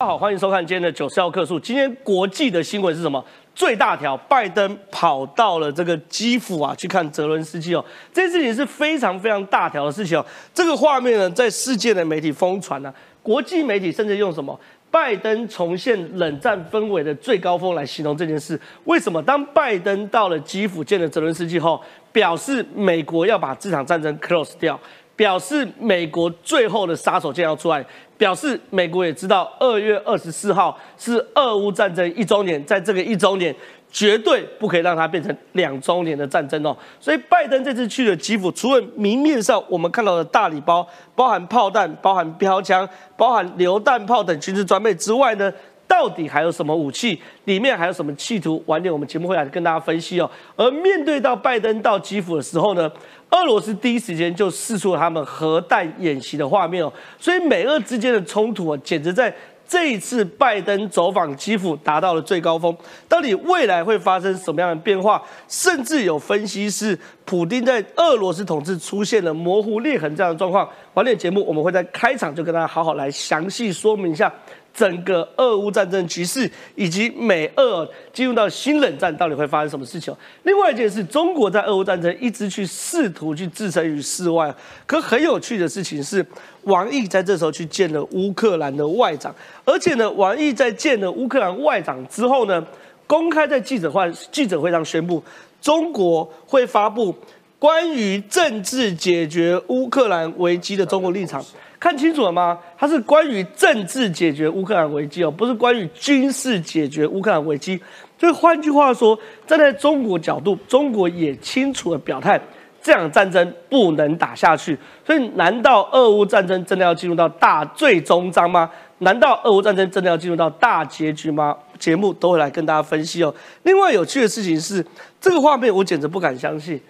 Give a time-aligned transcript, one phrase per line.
[0.00, 1.58] 大家好，欢迎收看今天的九四要客数。
[1.58, 3.22] 今天国际的新闻是什么？
[3.52, 7.84] 最大条，拜登跑到了这个基辅啊，去看泽伦斯基哦。
[8.12, 10.24] 这件事情是非常非常大条的事情哦。
[10.54, 14.56] 这个画面呢，在世界的媒体疯传呢，国际媒体甚至用什么？
[14.88, 18.58] 拜登重现冷战氛围的最高峰来形容这件事。
[18.84, 19.20] 为什么？
[19.20, 24.78] 当拜登到了基辅见了泽伦斯基后，表示美国要把这场战争 close 掉。
[25.18, 27.84] 表示美国最后的杀手锏要出来，
[28.16, 33.52] 表示美国也知道二月二十四号是俄乌战争一周年，在这个一周年
[33.90, 36.76] 绝对不可以让它变成两周年的战争哦。
[37.00, 45.52] 所以拜登这次去了基辅，除了明面上我们看到的大礼包，包含炮弹、包含标枪、包含榴弹炮等军事装备之外呢？
[45.88, 47.18] 到底还有什么武器？
[47.46, 48.62] 里面还有什么企图？
[48.66, 50.30] 晚点我们节目会来跟大家分析哦。
[50.54, 52.92] 而面对到拜登到基辅的时候呢，
[53.30, 56.92] 俄罗斯第一时间就试出了他们核弹演习的画面哦。
[57.18, 59.34] 所以美俄之间的冲突啊，简直在
[59.66, 62.74] 这一次拜登走访基辅达到了最高峰。
[63.06, 65.22] 到底未来会发生什么样的变化？
[65.46, 70.66] 甚至有分析是普京在俄罗斯统治出现了模糊裂痕这样的状况。
[70.94, 74.32] 晚点节目我们会在开场就跟大家好好来详细说明一下。
[74.78, 80.14] 整个俄乌战争局势，以及美俄进入到新冷战，到底会发生什么事情？
[80.44, 84.54] 另外一件事，中国在俄乌战争一直去试图去置身于世外。
[84.86, 86.24] 可很有趣的事情是，
[86.62, 92.64] 王毅在这时候去见了乌克兰的外长，而且呢，王毅在见了乌克兰外长之后呢，
[93.08, 95.20] 公开在记者会记者会上宣布，
[95.60, 97.12] 中国会发布
[97.58, 101.44] 关于政治解决乌克兰危机的中国立场。
[101.80, 102.58] 看清楚了吗？
[102.76, 107.80] 它是关于政治解决乌克兰危机哦，不是关于军事解决乌克兰危机。
[108.18, 112.40] 所以换句话说，站在中国角度，中国也清楚的表态，
[112.82, 114.76] 这场战争不能打下去。
[115.06, 118.68] 所以，难道俄乌战争真的要进入到大最终章吗？
[118.98, 121.56] 难道俄乌战争真的要进入到大结局吗？
[121.78, 123.32] 节目都会来跟大家分析哦。
[123.62, 124.84] 另外有趣的事情是，
[125.20, 126.80] 这个画面我简直不敢相信。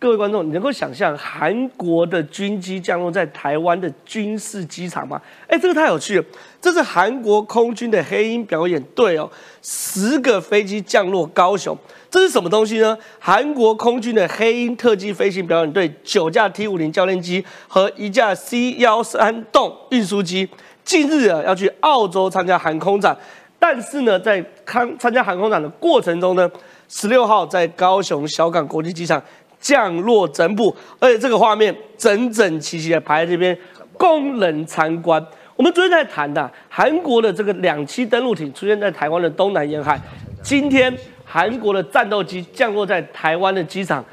[0.00, 5.20] 各位观众，你能够想象韩国的军机降落在台湾的军事机场吗？
[5.48, 6.24] 哎，这个太有趣了！
[6.60, 9.28] 这是韩国空军的黑鹰表演队哦，
[9.60, 11.76] 十个飞机降落高雄，
[12.08, 12.96] 这是什么东西呢？
[13.18, 20.48] 韩国空军的黑鹰特技飞行表演队九架 T 五零教练机和一架 C 幺三栋运输机，
[20.84, 23.18] 近日啊要去澳洲参加航空展，
[23.58, 26.48] 但是呢，在参参加航空展的过程中呢，
[26.88, 29.20] 十六号在高雄小港国际机场。
[29.60, 33.56] 降落整补，而且这个画面整整齐齐的排在这边，
[33.96, 35.24] 供人参观。
[35.56, 40.00] 我们昨天在谈的韩国的这个两栖登陆艇出现在台湾的东南沿海，
[40.42, 44.04] 今天韩国的战斗机降落在台湾的机场，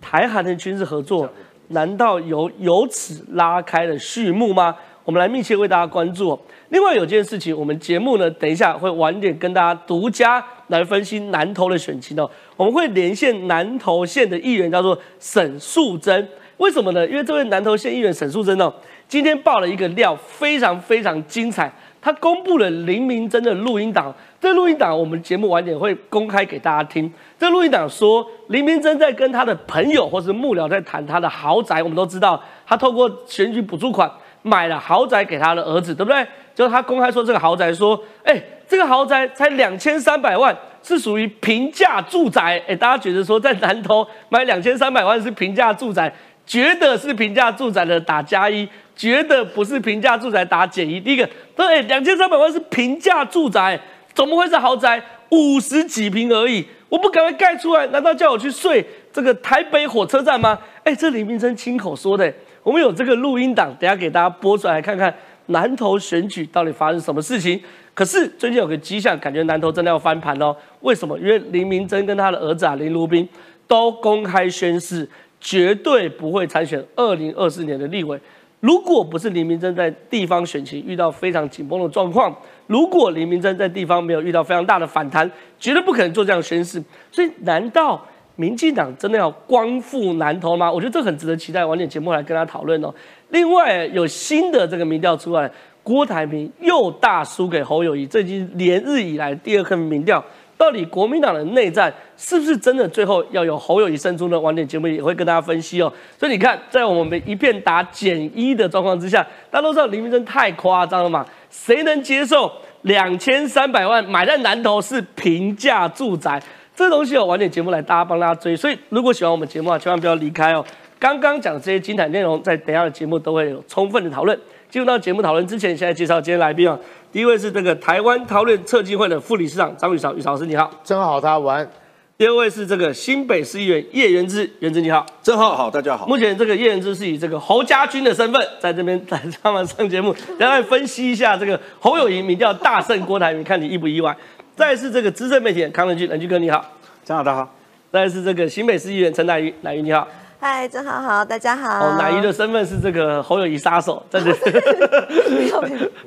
[0.00, 1.28] 台韩的军事合作
[1.68, 4.76] 难道由由此拉开了序幕吗？
[5.04, 6.38] 我们来密切为大家关注。
[6.74, 12.28] 另外有件事情，我们节目呢，等一下会晚点跟大家独家来分析南投的选情哦。
[12.56, 16.28] 我们会连线南投县的议员，叫做沈素贞。
[16.56, 17.06] 为什么呢？
[17.06, 18.74] 因为这位南投县议员沈素贞哦，
[19.06, 21.72] 今天爆了一个料，非常非常精彩。
[22.02, 27.08] 他公布了林明珍的录音档，这录音档我们节目晚点会公开给大家听。
[27.38, 31.80] 这录音档说，林明珍在跟他的朋友或是幕僚在谈他的豪宅。
[31.80, 34.10] 我们都知道，他透过选举补助款。
[34.46, 36.22] 买了豪宅给他的儿子，对不对？
[36.54, 42.62] 就他公开说这个豪宅，说，哎，这个豪宅才两千三百万，是属于平价住宅。
[42.68, 46.12] 哎，大家觉得说在南头买两千三百万是平价住宅，
[46.46, 51.00] 觉得是平价住宅的打加一，觉得不是平价住宅打减一。
[51.00, 53.78] 第一个，对，两千三百万是平价住宅，
[54.14, 55.02] 怎么会是豪宅？
[55.30, 60.56] 五十几平而已，我不赶快盖出来，难道叫我去睡这个台北火车站吗？
[60.84, 62.32] 哎，这李明珍亲口说的。
[62.62, 65.12] 我们有这个录音档，等下给大家播出来看看
[65.46, 67.60] 南投选举到底发生什么事情。
[67.92, 70.54] 可是最近有个迹象，感觉南投真的要翻盘哦。
[70.80, 71.16] 为什么？
[71.18, 73.28] 因为林明珍跟他的儿子啊林如斌
[73.68, 75.08] 都公开宣誓，
[75.40, 78.18] 绝对不会参选二零二四年的立委。
[78.60, 82.34] 如果不是林明珍在地方选情遇到非常紧绷的状况，
[82.66, 85.30] 如果林明珍在地方没有遇到非常大的反弹，
[85.60, 86.82] 绝对不可能做这样宣誓。
[87.12, 88.04] 所以，难道？
[88.36, 90.70] 民进党真的要光复南投吗？
[90.70, 92.92] 我觉得这很值得期待，晚点节目来跟他讨论哦。
[93.30, 95.50] 另外有新的这个民调出来，
[95.82, 100.24] 郭台铭又大输给侯友谊，这已经连日以来第二个民调。
[100.56, 104.38] 到底国民党的内战是不是真的最后要有侯友谊胜出呢？
[104.38, 105.92] 晚点节目也会跟大家分析哦。
[106.16, 109.20] 所以你看，在我们一片打减一的状况之下，
[109.50, 111.26] 大家都知道林明真太夸张了嘛？
[111.50, 112.50] 谁能接受
[112.82, 116.40] 两千三百万买在南投是平价住宅？
[116.76, 118.56] 这东西有晚点节目来，大家帮大家追。
[118.56, 120.64] 所以如果喜欢我们节目啊，千万不要离开哦。
[120.98, 124.36] 刚刚讲这些精彩内容，在等下的节目都会有充分的讨论。
[124.68, 126.76] 进入到节目讨论之前，现在介绍今天来宾啊，
[127.12, 130.68] 第一位是这个台湾讨论策进会的副理事长张宇潮，宇潮老师你好。
[130.82, 131.68] 正好他玩。
[132.16, 135.04] 第二位是这个新北市议员叶元之，元之你好。
[135.20, 136.06] 真好好，大家好。
[136.06, 144.16] 目前这个叶元之是以这个侯家军的身份在这边 在上面上节目，然后来分析一下这个侯友谊民调大胜郭台铭，看你意不意外？
[144.56, 146.64] 再是这个资深媒体人康仁俊，仁俊哥你好。
[147.04, 147.54] 正好大家好。
[147.90, 150.06] 再是这个新北市议员陈乃瑜，乃瑜你好。
[150.38, 151.84] 嗨，正好好，大家好。
[151.84, 154.30] 哦，乃瑜的身份是这个侯友谊杀手，在这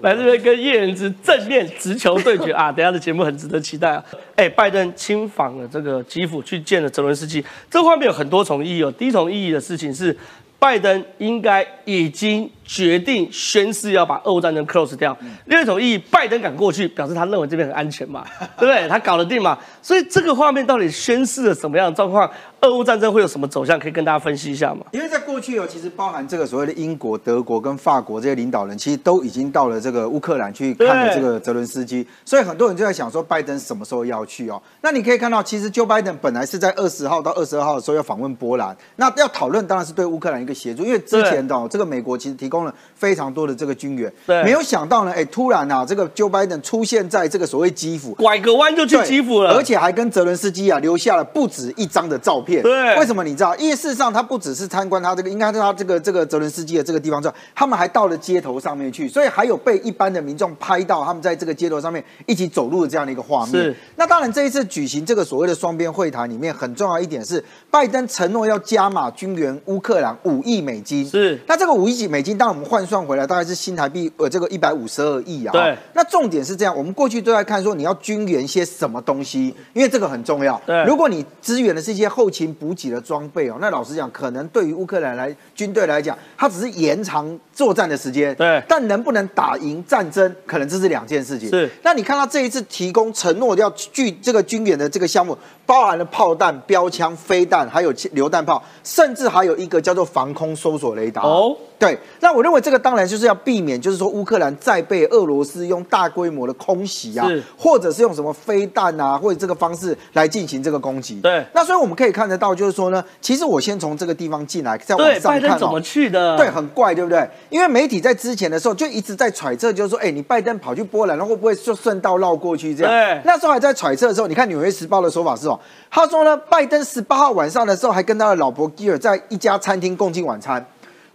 [0.01, 2.71] 来这边跟叶元之正面直球对决啊！
[2.71, 4.03] 等下的节目很值得期待啊！
[4.37, 8.89] 哎，拜登亲访了这个基辅，去见了泽伦斯基，这画面有很多重意义哦。
[8.93, 10.17] 第一重意义的事情是。
[10.59, 15.17] 拜登应该已经决定宣誓要把俄乌战争 close 掉。
[15.45, 18.23] 另一种意义，拜登敢过去，表示他认为这边很安全嘛，
[18.59, 18.87] 对不对？
[18.87, 19.57] 他搞得定嘛。
[19.81, 22.29] 所以这个画面到底宣示了什么样的状况？
[22.61, 23.77] 俄乌战争会有什么走向？
[23.79, 24.85] 可以跟大家分析一下吗？
[24.91, 32.05] 因为在过去哦，其实包含这个所谓的英国、德国跟法国这些领导人，其实都已经到了这个乌克兰去看了这个泽伦斯基。
[32.25, 34.59] 所以很多人就在想说，拜登什么时候要去哦？
[34.81, 40.37] 那你可以看到，其实 Joe Biden 本来是在二十号到二十二号的时候要访问波兰，那要讨论当然是对乌克兰。
[40.37, 52.63] 一个协助，因为之前的这个美国其实提供了非常多的这个军援，对，没有想到呢，哎，突然啊，这个 Joe Biden 出现在这个所谓基辅，拐个弯就去基辅了，而且还跟泽伦斯基啊留下了不止一张的照片。
[52.63, 53.55] 对，为什么你知道？
[53.57, 63.63] 因为事实上他不只是参观他这个，应该是他这个这个泽伦斯基的这个地方之后，他们还到了街头上面去，所以还有被一般的民众拍到他们在这个街头上面一起走路的这样的一个画面。
[63.63, 71.07] 是，那当然这一次举行这个所谓的双边会谈里面，很重要一点是，拜登承诺要加码军援乌克兰五亿美金。
[71.07, 75.51] 是，那这个五亿几美金，当我们换算回来，大概是新台币呃这个一百五十二亿啊。
[75.51, 75.77] 对。
[75.93, 80.61] 那重点是这样，我们过去都在看说你要军援些什么东西，因为这个很重要。
[80.65, 80.83] 对。
[80.85, 88.33] 如果你支援的是一些后勤补给的装备哦，那老实讲，可能对于乌克兰来军队来讲，它只是延长作战的时间。
[88.35, 88.61] 对。
[88.67, 91.49] 但能不能打赢战争，可能这是两件事情。
[91.49, 91.69] 是。
[91.83, 101.21] 那你看到这一次提供承诺要据这个军援的这个项目，包含了炮弹、标枪、飞弹，还有榴弹炮，甚至还有一个叫做防空搜索雷达。
[101.21, 101.55] 哦。
[101.79, 111.19] 对，那我认为这个当然就是要避免，就是说乌克兰再被俄罗斯用大规模的空袭啊，或者是用什么飞弹啊，或者这个方式来进行这个攻击。
[111.21, 116.35] 对，那所以我们可以看得到，就是说呢，其实我先从这个地方进来，再往上看，怎么去的？
[116.35, 117.29] 对，很怪，对不对？
[117.49, 122.91] 因为媒体在之前的时候就一直在揣测，就是说，哎，你拜登跑去波兰，那会不会就顺道绕过去这样？
[122.91, 125.59] 对，那时候还在揣测的时候，你看《纽约时报》的说法是哦，
[125.91, 130.65] 他说呢，拜登十八号晚上的时候还跟他的老婆基尔在一家餐厅共进晚餐。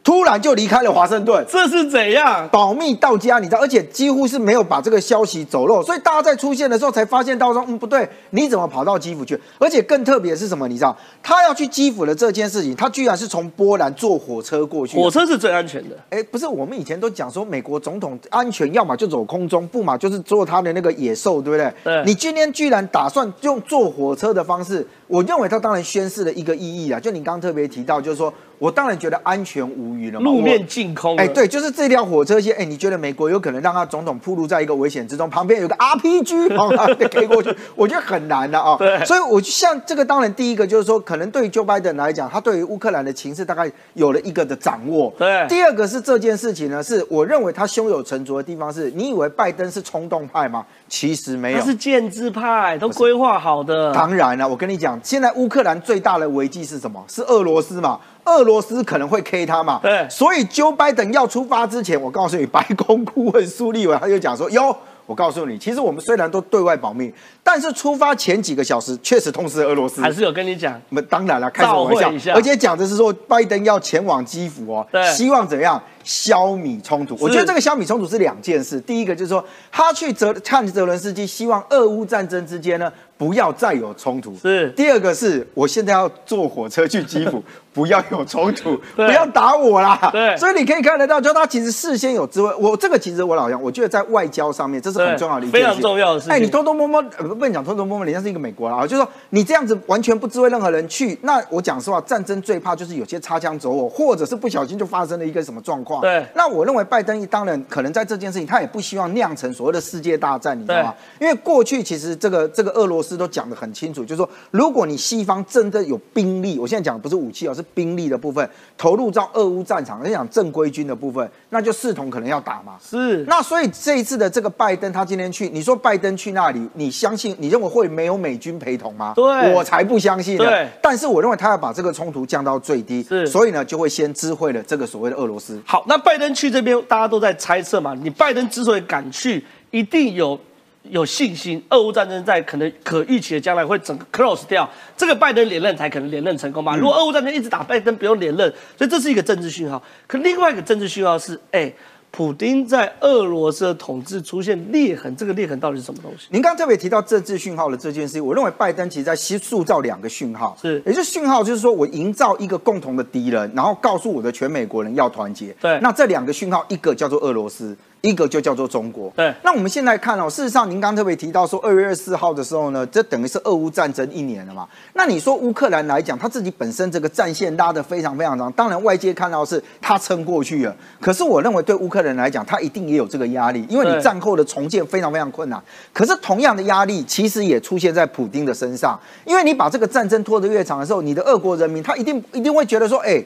[0.05, 3.39] 突然就离开了华盛顿，这是怎样保密到家？
[3.39, 9.41] 你知道，而且几乎是没有把这个消息走漏，所以大家在出现的时候才发现到说，嗯，不对，你怎么跑到基辅去？
[9.59, 10.67] 而且更特别是什么？
[10.67, 14.99] 你知道，他要去基辅的这件事情，他居然是从波兰坐火车过去。
[15.01, 15.97] 火车是最安全的。
[16.11, 21.73] 哎，不是，我们以前都讲说，美国总统安全，要么就走空中，不嘛就是坐他的那个野兽，对不对？
[21.85, 22.03] 对。
[22.05, 28.33] 你今天居然打算用坐火车的方式，我认为他当然宣示了一个意义啊，就你刚刚特别提到，就是说。
[28.63, 31.17] 我当然觉得安全无虞了，路面净空。
[31.17, 32.55] 哎，对，就是这条火车线。
[32.57, 35.29] 哎，你觉得美国有可能让他总统暴露在一个危险之中？
[35.29, 37.53] 旁边有个 RPG， 哦，可以过去？
[37.75, 38.77] 我觉得很难的啊。
[38.79, 45.13] 对，所以，我像这个，当然第一个就是说，可能对于 Joe Biden 来讲，他对于乌克兰的情势大概有了一个的掌握。
[45.19, 45.45] 对。
[45.49, 50.65] 第二个是这件事情呢，是我认为他胸有成竹的地方是，你以为拜登是冲动派吗？
[50.89, 53.93] 其实没有，他是建制派，都规划好的。
[53.93, 57.05] 当然了，我跟你讲，现在乌克兰最大的危机是什么？
[57.09, 57.99] 是俄罗斯嘛？
[58.25, 59.81] 俄罗斯可能会 K 他嘛？
[59.83, 64.77] 对，所以 Joe Biden 要出发之前，我告诉你，白宫顾问苏利文他就讲说：哟，
[65.07, 67.13] 我告诉你，其实我们虽然都对外保密，
[67.45, 70.81] 但是出发前几个小时确实通知俄罗斯，还是有跟你讲。
[70.91, 72.35] 我们当然了，开什么玩笑？
[72.35, 77.17] 而且讲的是说，拜登要前往基辅哦，对，希望怎样消弭冲突？
[77.21, 78.81] 我觉得这个消弭冲突是两件事。
[78.81, 84.37] 第一个就是说，他去泽看泽伦斯基，希望俄乌战争之间呢不要再有冲突。
[84.37, 84.71] 是。
[84.71, 87.43] 第二个是我现在要坐火车去基辅。
[87.75, 89.99] 不要有冲突，不要打我啦。
[90.13, 92.55] 对，所以你可以看得到，就他其实事先有知会。
[92.57, 96.35] 我这个其实我老杨，我觉得在外交上面这是很重要的一件非常重要的事情。
[96.35, 97.03] 哎，你偷偷摸摸，
[97.35, 101.19] 不能讲偷偷摸摸，人家是一个美国啊，就是说你这样子完全不知会任何人去。
[101.23, 106.01] 那我讲实话，战争最怕就是有些擦枪走火，或者是不小心就发生了一个什么状况。
[106.01, 106.27] 对。
[106.35, 110.95] 那我认为拜登当然可能在这件事情，他也不希望酿成所谓的世界大战，你知道吗？
[111.21, 118.49] 因为过去其实这个这个俄罗斯都讲得很清楚，就是说如果你西方真的有兵力，我现在讲的不是武器哦，是兵力的部分。
[118.77, 122.77] 投入到俄乌战场，你讲正规军的部分，那就视同可能要打嘛。
[122.83, 123.25] 是。
[123.29, 127.22] 那所以这一次的这个拜登，他今天去，你说拜登去那里，你相信？
[127.39, 129.13] 你认为会没有美军陪同吗？
[129.15, 130.45] 对，我才不相信呢。
[130.45, 130.69] 对。
[130.81, 133.27] 但是我认为他要把这个冲突降到最低，是。
[133.27, 135.61] 所以呢，就会先知会了这个所谓的俄罗斯。
[135.67, 137.95] 好，那拜登去这边，大家都在猜测嘛。
[138.03, 139.45] 你拜登之所以敢去。
[139.71, 140.39] 一定有
[140.83, 146.77] 有信心，俄乌战争在可能可预期的将来会整个 close 掉，这个拜登连任才可能连任成功嘛。
[146.77, 149.83] 如果俄乌战争一直打，拜登不用连任，所以这是一个政治讯号。
[150.07, 151.73] 可另外一个政治讯号是，哎。
[152.13, 156.27] 普丁在俄罗斯的统治出现裂痕，这个裂痕到底是什么东西？
[156.29, 165.57] 您刚特别提到政治讯号的这件事情，我认为拜登其实在塑造两个讯号，是，也就是讯号就是说我营造一个共同的敌人，然后告诉我的全美国人要团结。
[165.59, 167.75] 对，那这两个讯号，一个叫做俄罗斯。
[168.03, 169.11] 一个就叫做中国。
[169.17, 174.69] 对，那我们现在看哦，事实上您刚特别提到说，二月二十四号的时候呢，这等于是俄乌战争一年了嘛。
[174.95, 180.77] 那你说乌克兰来讲，他自己本身这个战线拉得非常非常长，当然外界看到是他撑过去了。
[181.01, 185.63] 可是我认为对乌克兰来讲，他一定也有这个压力，因为你战后的重建非常非常困难。
[185.93, 193.23] 可是同样的压力其实也出现在普京的身上，因为你把这个战争拖得越长的时候，你的俄国人民他一定一定会觉得说，哎。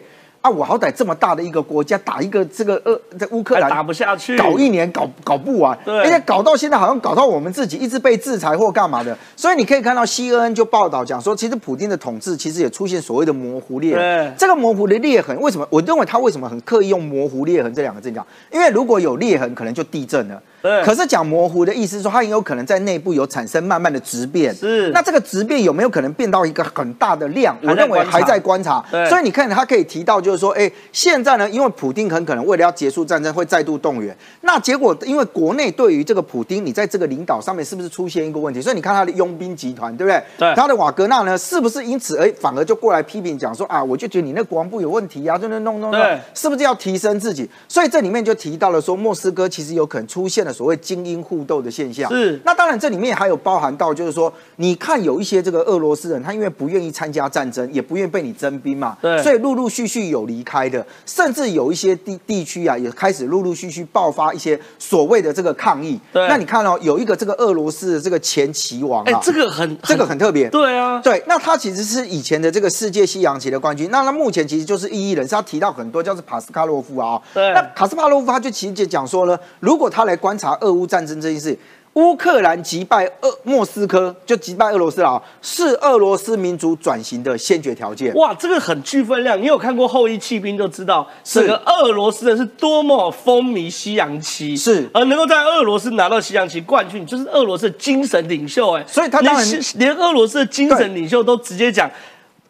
[0.47, 9.17] 啊，我好歹这么大的一个国家，打一个这个呃，在乌克兰打不下去，搞一年搞搞不完，而且搞到现在好像搞到我们自己一直被制裁或干嘛的。
[9.35, 14.35] 所以你可以看到 CNN 就报道讲说，其实普京的统治其实也出现所谓的模糊裂痕。
[14.39, 15.67] 这个模糊的裂痕为什么？
[15.69, 18.25] 我认为他为什么很刻意用模糊裂痕这两个字讲？
[18.53, 20.41] 因为如果有裂痕，可能就地震了。
[20.85, 24.55] 可是讲模糊的意思说，它很有可能在内部有产生慢慢的质变。
[24.55, 27.57] 是，那这个质变有没有可能变到一个很大的量？
[27.63, 28.85] 我认为还在观察。
[29.09, 34.17] 所以你看，他可以提到就是说，哎，现在呢，因为普丁很可能为了要结束战争，会再度动员。
[34.43, 38.61] 那结果，因为国内对于这个普丁，你在这个领导上面是不是出现一个问题？
[38.61, 40.23] 所以你看他的佣兵集团，对不对？
[40.39, 40.55] 对。
[40.55, 47.49] 他的瓦格纳呢，是不是因此而反而就过来批评讲说啊，我就觉得你那国防部有问题啊，就那弄弄弄，是不是要提升自己？
[47.69, 51.17] 所以这里面就提到了说，莫斯科其实有可能出现了所谓精英。
[51.27, 52.09] 互斗的现象。
[52.09, 65.99] 是，那当然这里面还有包含到，就是说，你看有一些这个俄罗斯人，他因为不愿意参加战争，也不愿意被你征兵嘛，对，所以陆陆续续有离开的，甚至有一些地地区啊，也开始陆陆续续爆发一些所谓的这个抗议。
[66.13, 70.49] 对，那你看哦，有一个这个俄罗斯的这个前棋王啊，这个很这个很特别。
[70.51, 81.59] 对啊，对，那他其实是以前的这个世界西洋棋的冠军，那他目前其实就是异议人士，他提到很多叫做帕斯卡洛夫啊，对，那卡斯帕洛夫他就其实就讲说呢，如果他来观察俄乌战争这件事。
[81.95, 88.15] 乌克兰击败俄莫斯科，就击败俄罗斯了，是俄罗斯民族转型的先决条件。
[88.15, 89.41] 哇，这个很具分量。
[89.41, 98.73] 你有看过《后裔弃兵》就知道，这个俄罗斯人是多么风靡西洋棋，是而能够在俄罗斯拿到西洋棋冠军，就是俄罗斯的精神领袖。
[98.73, 101.91] 哎，所以他当然连俄罗斯的精神领袖都直接讲。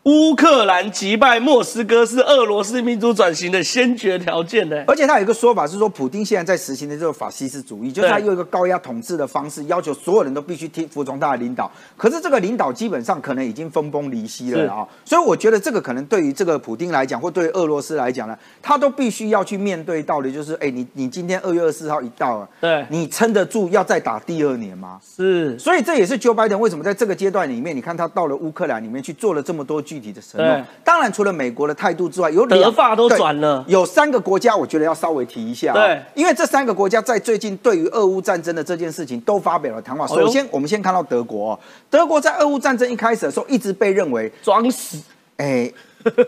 [0.07, 11.69] 乌克兰击败莫斯科是俄罗斯民族转型的先决条件呢，而且他有一个说法是说，普京现在在实行的这个法西斯主义，就是他用一个高压统治的方式，要求所有人都必须听服从他的领导。
[11.97, 25.01] 可是这个领导基本上可能已经分崩离析了啊，所以我觉得这个可能对于这个普京来讲，或对俄罗斯来讲呢，他都必须要去面对到的，就是哎，你你今天二月二十四号一到了，对，你撑得住要再打第二年吗？
[25.05, 30.65] 是，所以这也是 Joe Biden 为什么在这个阶段里面，你看他到了乌克兰里面去做了这么多具体的承诺。
[30.85, 35.73] 当然，除了美国的态度之外，有德法都转了，有三个国家，我觉得要稍微提一下。
[35.73, 40.07] 对，因为这三个国家在最近对于俄乌战争的这件事情都发表了谈话。
[40.07, 44.99] 首先，我们先看到德国，德国在俄乌战争一开始的时候，一直被认为装死，
[45.39, 45.73] 哎。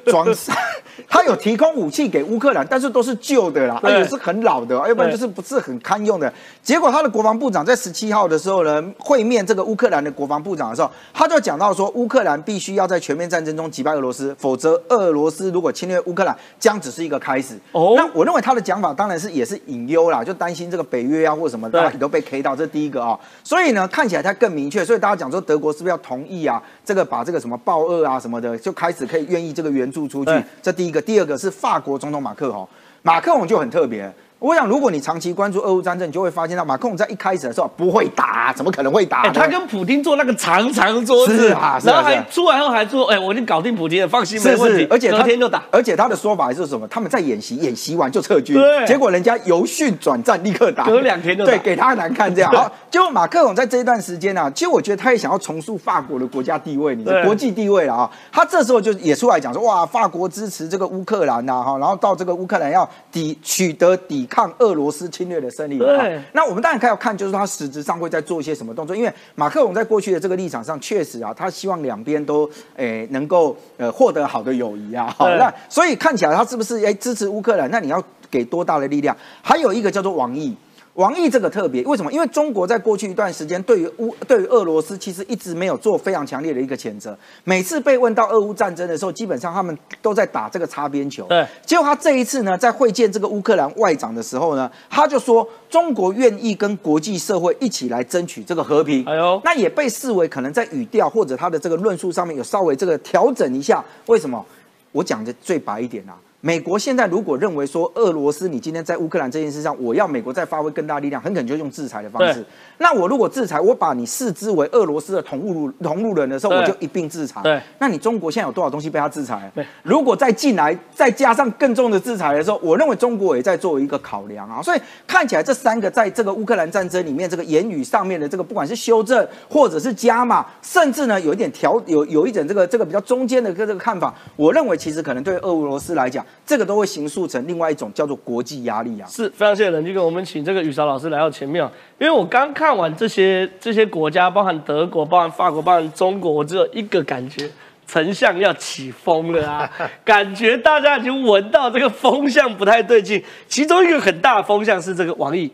[0.06, 0.52] 装傻，
[1.08, 6.32] 他有提供武器给乌克兰，但是都是旧的啦，而且是很老的，要不然就是不是很堪用的。
[6.62, 17.58] 结果他的国防部长在十七号的时候呢，会面这个乌克兰的国防部长的时候，他就讲到说，乌克兰必须要在全面战争中击败俄罗斯，否则俄罗斯如果侵略乌克兰，将只是一个开始。
[17.72, 23.18] 哦，那我认为他的讲法当然是也是隐忧啦，就担心这个北约啊或什么，大家都被 K 到，这是第一个啊。
[23.42, 26.62] 所以呢，看起来他更明确，所以大家讲说德国是不是要同意啊？
[26.84, 30.30] 这个把这个什么报恶啊什么的，就开始可以愿意这个援助出去。
[30.62, 32.68] 这第一个，第二个是法国总统马克龙，
[33.02, 34.12] 马克龙就很特别。
[34.40, 39.28] 我想，如果你长期关注俄乌战争，你就会发现到马克龙在一开始的时候不会打，怎么可能会打？
[39.32, 46.86] 他跟普京坐那个长长桌子啊，然后还出来后还说：“哎，我已经搞定普京了，放心，没问题。”而且隔天就打，而且他的说法是什么？
[46.86, 48.54] 他们在演习，演习完就撤军。
[48.54, 52.50] 对，结果人家由训转战，立刻打，隔两天就对，给他难看这样。
[52.54, 58.08] 好，结果马克龙在这一段时间呢，其实我觉得他也想要重塑法国的国家地位，你的国际地位了啊。
[58.30, 65.78] 他这时候就也出来讲说：“哇，法国支持这个乌克兰呐，哈，然后到这个乌克兰要抵取得抵抗俄罗斯。”侵略的胜利。
[65.78, 68.94] 对，那我们当然要看，就是他实质上会在做一些什么动作。
[68.94, 75.12] 因为马克龙在过去的这个立场上，确实啊，他希望两边都诶能够呃获得好的友谊啊。
[75.16, 77.70] 好，那所以看起来他是不是诶支持乌克兰？
[77.70, 79.16] 那你要给多大的力量？
[79.42, 80.54] 还有一个叫做王毅。
[80.98, 82.12] 王毅这个特别，为什么？
[82.12, 87.16] 因为中国在过去一段时间对于乌对于俄罗斯其实一直没有做非常强烈的一个谴责。
[87.44, 91.24] 每次被问到俄乌战争的时候，基本上他们都在打这个擦边球。
[91.28, 91.46] 对。
[91.64, 99.04] 结果他这一次呢，在会见这个乌克兰外长的时候呢，他就说中国愿意跟国际社会一起来争取这个和平。
[99.04, 103.84] 哎呦，那也被视为可能在语调或者他的这个论述上面有稍微这个调整一下。
[104.06, 104.44] 为什么？
[104.90, 106.18] 我讲的最白一点啊。
[106.40, 112.44] 美国现在如果认为说俄罗斯你今天在乌克兰这件事上，我要美国再发挥更大力量，很可能就用制裁的方式。
[112.78, 117.40] 那我如果制裁，我把你视之为俄罗斯的同路同路人的时候，我就一并制裁。
[117.42, 119.50] 对，那你中国现在有多少东西被他制裁？
[119.52, 124.62] 对，如果再进来，再加上更重的制裁的时候，我认为中国也在作为一个考量啊。
[124.62, 139.08] 所以看起来这三个在这个乌克兰战争里面，这个言语上面的这个不管是修正或者是加码，甚至呢有一点调有有一点这个这个比较中间的个这个看法，我认为其实可能对俄罗斯来讲，这个都会形塑成另外一种叫做国际压力啊。
[139.08, 143.48] 是非常谢谢冷静哥，我们请这个雨韶老师来到前面啊，因为我刚看完这些。
[143.60, 147.50] 这些国家，包含德国、包含法国、包含中国，我只有一个感觉，
[147.86, 149.70] 丞相要起风了啊！
[150.04, 153.22] 感觉大家已经闻到这个风向不太对劲。
[153.48, 155.50] 其中一个很大的风向是这个王毅，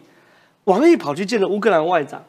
[0.65, 2.23] 王毅跑去见了乌克兰外长，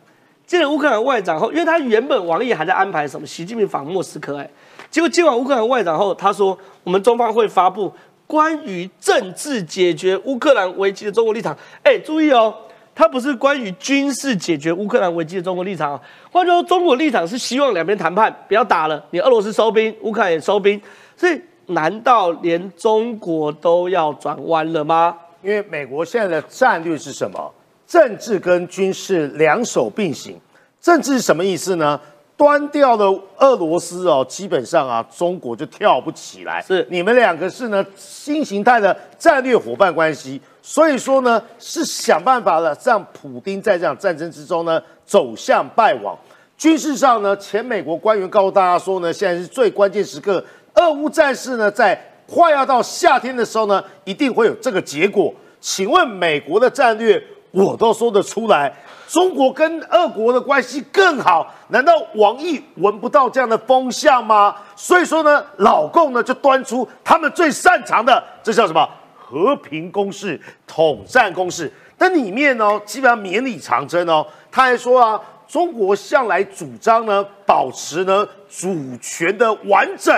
[0.45, 4.49] 见了乌克兰外长后，因为他原本王毅还在安排什么习近平访莫斯科，哎，
[4.89, 7.93] 结果见完乌克兰外长后，他说我们中方会发布
[8.27, 11.57] 关于政治解决乌克兰危机的中国立场。
[11.83, 12.53] 哎，注意哦。
[12.97, 16.01] 它不是关于军事解决乌克兰危机的中国立场，
[16.31, 20.81] 换句话说，中国立场是希望两边谈判，不要打了，你俄罗斯收兵，乌克兰也收兵。
[21.17, 25.13] 所以，难道连中国都要转弯了吗？
[25.43, 27.53] 因为美国现在的战略是什么？
[27.85, 30.39] 政治跟军事两手并行。
[30.79, 31.99] 政治是什么意思呢？
[32.37, 33.05] 端掉了
[33.37, 36.61] 俄罗斯哦，基本上啊，中国就跳不起来。
[36.61, 40.41] 是你们两个是呢新形态的战略伙伴关系。
[40.61, 46.17] 所以说呢，是想办法了，让普京在这场战争之中呢走向败亡。
[46.57, 51.95] 军事上呢，前美国官员告诉大家说呢，现在是最关键时刻，俄乌战事呢在
[52.27, 55.33] 快要到夏天的时候呢，一定会有这个结果。
[55.61, 57.21] 请问美国的战略
[57.55, 58.69] 我都说得出来，
[59.07, 64.53] 中国跟俄国的关系更好，难道王毅闻不到这样的风向吗？
[64.75, 68.85] 所以说呢，老共呢就端出他们最擅长的，这叫什么？
[69.17, 74.25] 和平攻势、统战攻势，但里面呢，基本上绵里藏针哦。
[74.51, 80.13] 他还说啊，中国向来主张呢，保持呢主权的完整。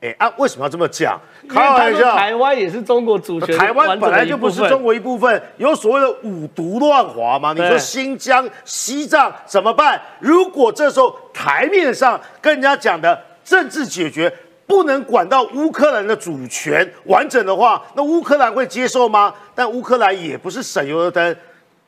[0.00, 1.16] 哎啊，为什么要这么讲？
[1.48, 7.52] 开玩笑，台湾也是中国主权，台湾本来就不是中国一部分，有所谓的五毒乱华嘛？
[7.52, 10.00] 你说新疆、西藏怎么办？
[10.20, 14.32] 如果这时候台面上跟人家讲的政治解决。
[14.64, 19.34] 不能管到乌克兰的主权完整的话，那乌克兰会接受吗？
[19.54, 21.36] 但乌克兰也不是省油的灯，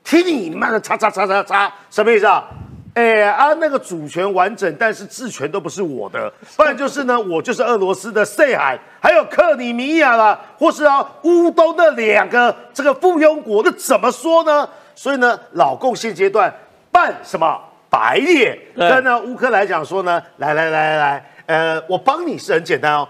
[0.02, 2.44] 听你妈的叉叉叉叉叉，什么意思啊？
[2.94, 14.68] 哎啊，那个主权完整，但是治权都不是我的， 不然就是呢，我就是俄罗斯的塞海，还有克里米亚啦，或是啊乌东的两个这个附庸国，那怎么说呢？
[14.94, 16.54] 所以呢，老共现阶段
[16.92, 21.30] 办什么白脸，跟呢乌克兰讲说呢，来来来来来。
[21.46, 23.09] 呃，我帮你是很简单哦。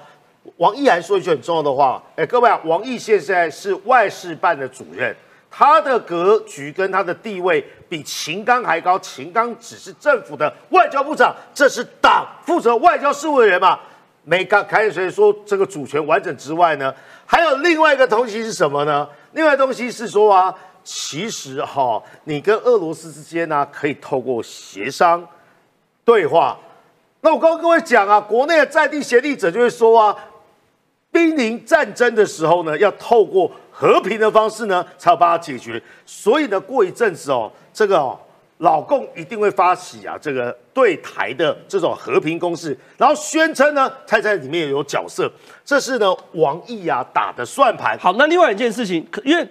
[0.56, 5.14] 王毅还说一句很重要的话，哎，各位啊，王毅现在是外事办的主任，
[5.56, 8.98] 他的格局跟他的地位比秦刚还高。
[8.98, 13.78] 秦刚只是政府的外交部长，这是党负责外交事务的人嘛。
[14.24, 16.92] 没刚开始说这个主权完整之外呢，
[17.24, 19.08] 还有另外一个东西是什么呢？
[19.34, 25.24] 另外东西是说啊，其实哈，你跟俄罗斯之间呢，可以透过协商
[26.04, 26.58] 对话。
[27.20, 30.16] 那我刚跟各位讲啊，国内的在地协力者就会说啊，
[31.14, 35.80] 濒临战争的时候呢，要透过和平的方式呢，才有办法解决。
[36.04, 38.18] 所以呢，过一阵子哦，这个哦，
[38.58, 45.30] 老共一定会发起啊，这个对台的这种和平攻势，然后宣称呢，他在里面有角色。
[45.64, 47.96] 这是呢，王毅啊打的算盘。
[47.96, 49.48] 好，那另外一件事情，因为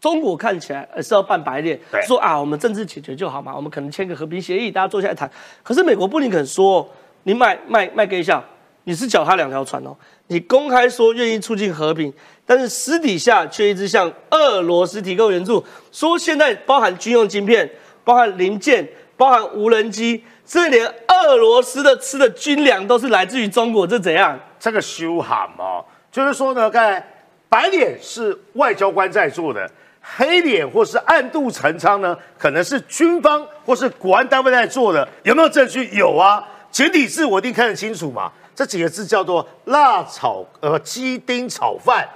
[0.00, 5.28] 中国看起来是要扮白脸，说啊，我们政治解决就好嘛，我们可能签个和平协议，大家坐下来谈。
[5.64, 6.88] 可是美国布林肯说。
[7.24, 8.42] 你卖卖卖给一下，
[8.84, 9.96] 你是脚踏两条船哦。
[10.28, 12.12] 你公开说愿意促进和平，
[12.46, 17.68] 但是私底下却一直向俄罗斯提供援助，说现在包含军用晶片、
[18.04, 24.38] 包含零件、包含无人机，甚至连俄罗斯的吃的军粮都是来自于中国，这怎样？
[24.58, 27.04] 这个羞喊嘛，就是说呢，刚才
[27.48, 29.68] 白脸是外交官在做的，
[30.00, 35.88] 黑脸或是暗度陈仓呢，可能是军方或是国安单位在做的，有没有证据？
[35.88, 36.46] 有啊。
[36.70, 38.30] 简体字我一定看得清楚嘛？
[38.60, 42.06] 这几个字叫做“辣炒”呃鸡丁炒饭，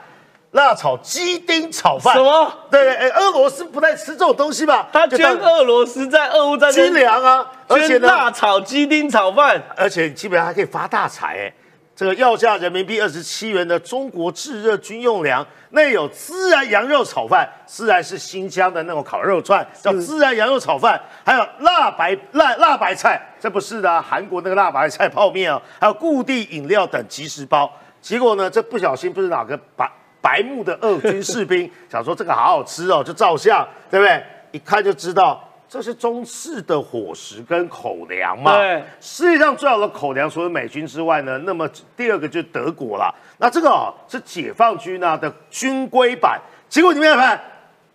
[0.50, 2.14] 辣炒鸡丁炒饭。
[2.14, 2.52] 什么？
[2.70, 4.86] 对对，哎，俄罗斯不太吃这种东西吧？
[4.92, 11.54] 他捐俄罗斯在俄乌战争军粮啊，而且辣炒鸡丁炒饭，而且基本上还可以发大财哎。
[11.96, 27.70] 这个要价人民币二十七元的中国炙热军用粮，内有孜然羊肉炒饭，孜然是新疆的那种烤肉串，叫孜然羊肉炒饭，还有辣白辣辣白菜，这不是的，韩国那个辣白菜泡面哦，还有固地饮料等即食包。
[28.00, 29.88] 结果呢，这不小心不是哪个白
[30.20, 34.24] 白目的俄军士兵想说这个好好吃哦，就照相，对不对？
[34.50, 35.43] 一看就知道。
[35.74, 38.56] 这是中式的伙食跟口粮嘛？
[38.56, 43.12] 对，世界上最好的口粮除了美军之外呢，那么第二个就是德国了。
[43.38, 46.40] 那这个哦是解放军啊的军规版。
[46.68, 47.40] 结果你们看，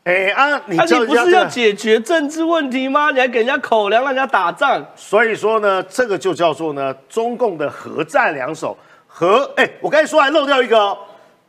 [0.04, 3.12] 哎啊，你你不是要解决政治问题吗？
[3.12, 4.86] 你还给人家口粮，让人家打仗。
[4.98, 8.78] 所以说呢，这个就叫做呢中共的核战两手。
[9.08, 10.98] 核哎，我刚才说还漏掉一个，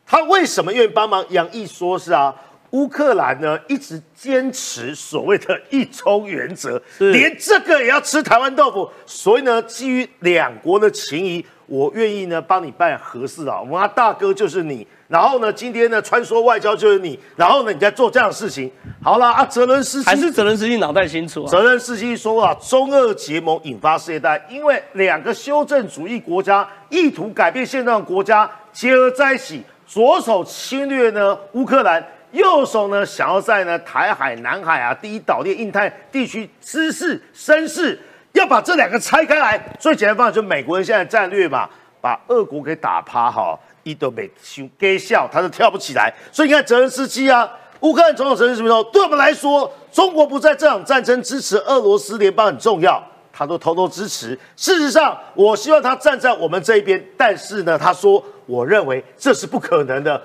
[0.07, 1.27] 他为什么愿意帮忙？
[1.31, 2.33] 杨毅说是啊。
[2.71, 8.89] 乌克兰呢一直坚持所谓的一中原则，连这个也要吃台湾豆腐。
[9.07, 13.61] 所以呢，基于两国的情谊，我愿意呢帮你办合适啊。
[13.61, 18.71] 我们大哥就是你，然后呢，今天呢穿梭外交就是你，然后呢你在做这样的事情。
[19.03, 21.45] 好了啊，泽伦斯基还是泽伦斯基脑袋清楚。
[21.47, 32.01] 泽伦斯基说啊，中俄结盟引发世界大因为两个修正主义国家意图改变现状的国家结合在一起，着手侵略呢乌克兰。
[32.33, 37.99] 右手呢，想要在呢台海、南海啊、第一岛链、印太地区滋事、生事，
[38.33, 39.59] 要把这两个拆开来。
[39.79, 41.69] 最简单方法就美国人现在战略嘛，
[42.01, 46.13] 把俄国给打趴哈，一都没修给笑，他都跳不起来。
[46.31, 54.39] 所以你看泽连斯基啊，乌克兰总统泽连斯基说，对我们来说，中国不在这场战争支持俄罗斯联邦很重要，他都偷偷支持。
[54.57, 60.23] 事实上，我希望他站在我们这一边，但是呢，他说，我认为这是不可能的，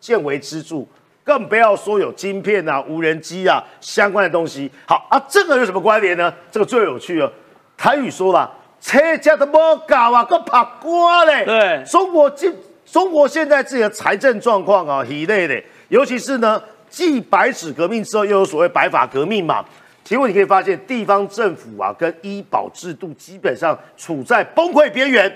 [0.00, 0.86] 见微知著。
[1.24, 4.70] 更不要说有晶片啊、无人机啊相关的东西。
[4.86, 6.32] 好啊，这个有什么关联呢？
[6.50, 7.32] 这个最有趣了。
[7.76, 11.44] 台语说了，车家的莫搞啊，个怕瓜嘞。
[11.44, 12.54] 对，中国今
[12.84, 15.62] 中国现在自己的财政状况啊，很累的。
[15.88, 19.64] 尤其是呢，继白纸革命之后，又有所谓白发革命嘛。
[20.04, 25.32] 结果你可以发现，地方政府啊，跟医保制度基本上处在崩溃边缘。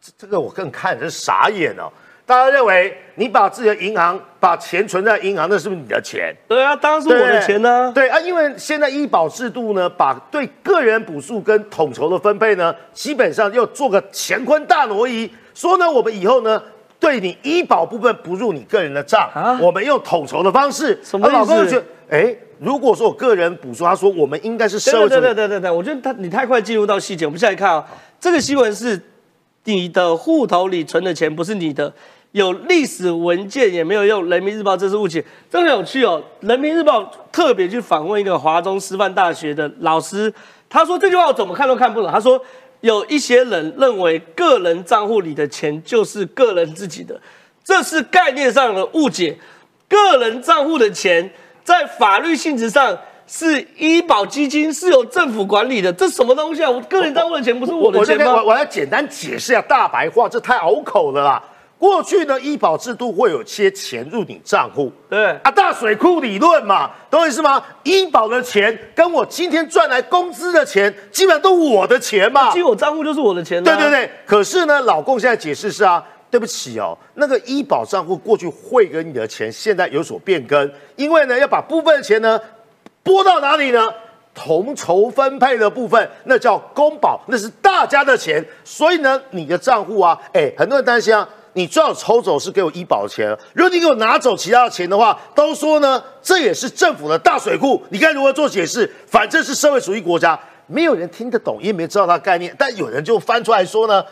[0.00, 1.90] 这这个我更看人傻眼哦。
[2.32, 6.34] 大家认为你把自己的银行把钱存在银行，那是不是你的钱？
[6.48, 7.92] 对啊，当然是我的钱呢。
[7.94, 16.62] 对啊，因为现在医保制度呢，把对个人补助跟统筹的分配呢，基本上要做个乾坤大挪移，说呢，我们以后呢，
[16.98, 19.28] 对你医保部分不入你个人的账，
[19.60, 20.98] 我们用统筹的方式。
[21.04, 21.84] 什么意思？
[22.08, 25.06] 哎，如果说我个人补助，他说我们应该是社会。
[25.06, 27.86] 对对对对对，我觉得他你太快进入到细节，我们现在看啊，
[28.18, 28.98] 这个新闻是。
[29.64, 31.92] 你的户头里存的钱不是你的，
[32.32, 34.28] 有历史文件也没有用。
[34.28, 36.22] 人民日报这是误解，这很有趣哦。
[36.40, 40.32] 人民日报特别去访问一个华中师范大学的老师，
[40.68, 42.10] 他说这句话我怎么看都看不懂。
[42.10, 42.38] 他说
[42.80, 47.20] 有一些人认为个人账户里的钱就是个人自己的，
[47.62, 49.38] 这是概念上的误解。
[49.88, 51.30] 个人账户的钱
[51.62, 52.98] 在法律性质上。
[53.24, 56.68] 是医保基金是由政府管理的，这什么东西啊？
[56.68, 58.34] 我个人账户的钱不是我的钱吗？
[58.34, 61.42] 我我要简单解释一下大白话，这太拗口了啦。
[61.82, 67.60] 过去呢，医保制度会有些钱入你账户，对啊，大水库理论嘛，懂我意思吗？
[67.82, 73.60] 医保的钱跟我今天赚来工资的钱，基本上都我的钱嘛，进我账户就是我的钱。
[73.64, 82.40] 对对对，可是呢，老公现在解释是啊，对不起哦，那个医保账户过去汇给你的钱，现在有所变更，因为呢，要把部分的钱呢。
[83.02, 83.84] 拨到哪里呢？
[84.32, 88.42] 同筹分配的部分，那叫公保，那是大家的钱。
[88.62, 98.90] 所以呢，你的账户啊，哎，很多人担心啊，你最好抽走是给我医保的钱，如果你给我拿走其他的钱的话，都说呢，这也是政府的大水库，你该如何做解释？
[99.06, 102.54] 反正是社会主义国家，没有人听得懂，也没知道它概念。
[102.58, 104.02] 但有人就翻出来说呢，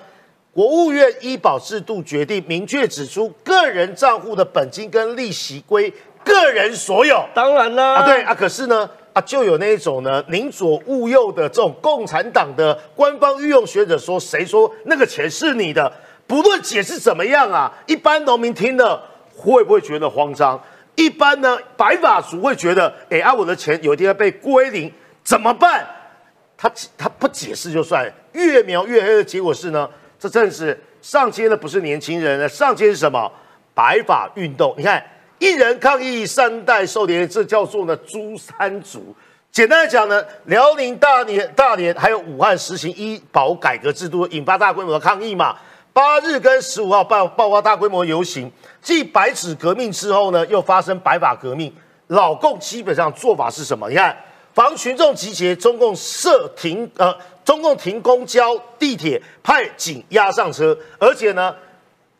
[0.52, 5.92] 国务院医保制度决定明确指出，个人账户的本金跟利息归。
[6.22, 15.90] 个人所有，当然啦，啊对啊，可是呢啊，就有那一种呢宁左勿右的这种共产党的官方御用学者说，谁说那个钱是你的？
[16.30, 19.02] 不论解释怎么样啊，一般农民听了
[19.34, 20.56] 会不会觉得慌张？
[20.94, 24.92] 一般呢白发族会觉得，哎啊，我的钱有一天要被归零，
[25.24, 25.84] 怎么办？
[26.56, 29.90] 他他不解释就算，越描越黑的结果是呢，
[30.20, 33.28] 这正是上街的不是年轻人，上街是什么？
[33.74, 35.04] 白发运动，你看。
[35.40, 39.16] 一人抗议三代受连，这叫做呢诛三族。
[39.50, 45.56] 简单的讲呢，辽宁大连、大连还有武汉实行医保改革制度，引发大规模的抗议嘛。
[45.92, 48.50] 八日跟十五号爆爆发大规模游行，
[48.80, 51.72] 继白纸革命之后呢，又发生白发革命。
[52.08, 53.88] 老共基本上做法是什么？
[53.88, 54.16] 你看，
[54.54, 61.54] 防群众集结，中共设停呃，中共停公交、地铁，派警押上车，而且呢，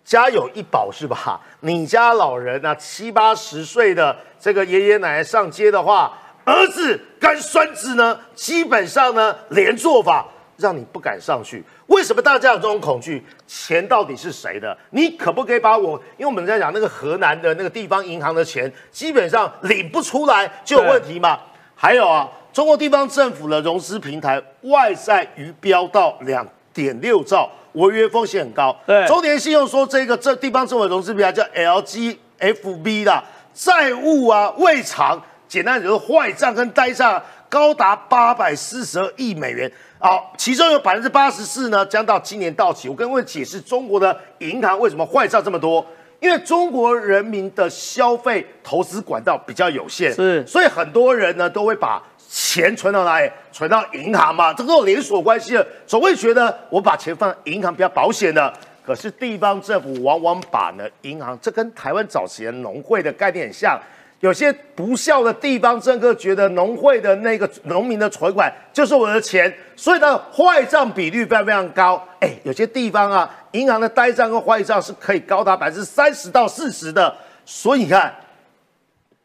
[0.05, 1.41] 家有一宝是吧？
[1.61, 10.27] 你家老人啊，七八十岁的这个爷爷奶奶上街的话，儿子跟孙子呢，基本上呢，连做法。
[10.61, 13.25] 让你不敢上去，为什么大家有这种恐惧？
[13.47, 14.77] 钱到底是谁的？
[14.91, 15.99] 你可不可以把我？
[16.19, 21.41] 因为我们在讲那个河南的那个地方银行的钱，基本上领不出来就有问题嘛。
[21.75, 28.77] 还有啊，中国地方政府的融资平台外债余标到两点六兆，违约风险很高。
[28.87, 39.71] 对，中联信用说这个这地方政府融资平台叫 LGFB 啦债务啊未偿，简单就是坏账跟呆账高达八百四十二亿美元。
[40.03, 42.89] 好，其中有百分之八十四呢，将到今年到期。
[42.89, 45.87] 我跟各位解释，中国的银行为什么坏账这么多？
[46.21, 53.31] 因为中国人民的消费投资管道比较有限，是，所以很多人呢都会把钱存到哪里？
[53.53, 58.51] 存到银行嘛，这个有连锁关系的，总会觉得我把钱放银行比较保险的。
[58.83, 63.79] 可是地方政府往往把呢银行，这跟台湾早期的农会的概念很像。
[64.21, 72.07] 有些不孝的地方政客觉得农会的那个农民的存款就是我的钱，所以呢坏账比率非常非常高。
[72.21, 77.15] 哎，有些地方啊，银行的呆账跟坏账是可以高达百分之三十到四十的。
[77.47, 78.15] 所以你看，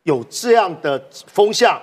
[0.03, 1.79] 有这样的风向，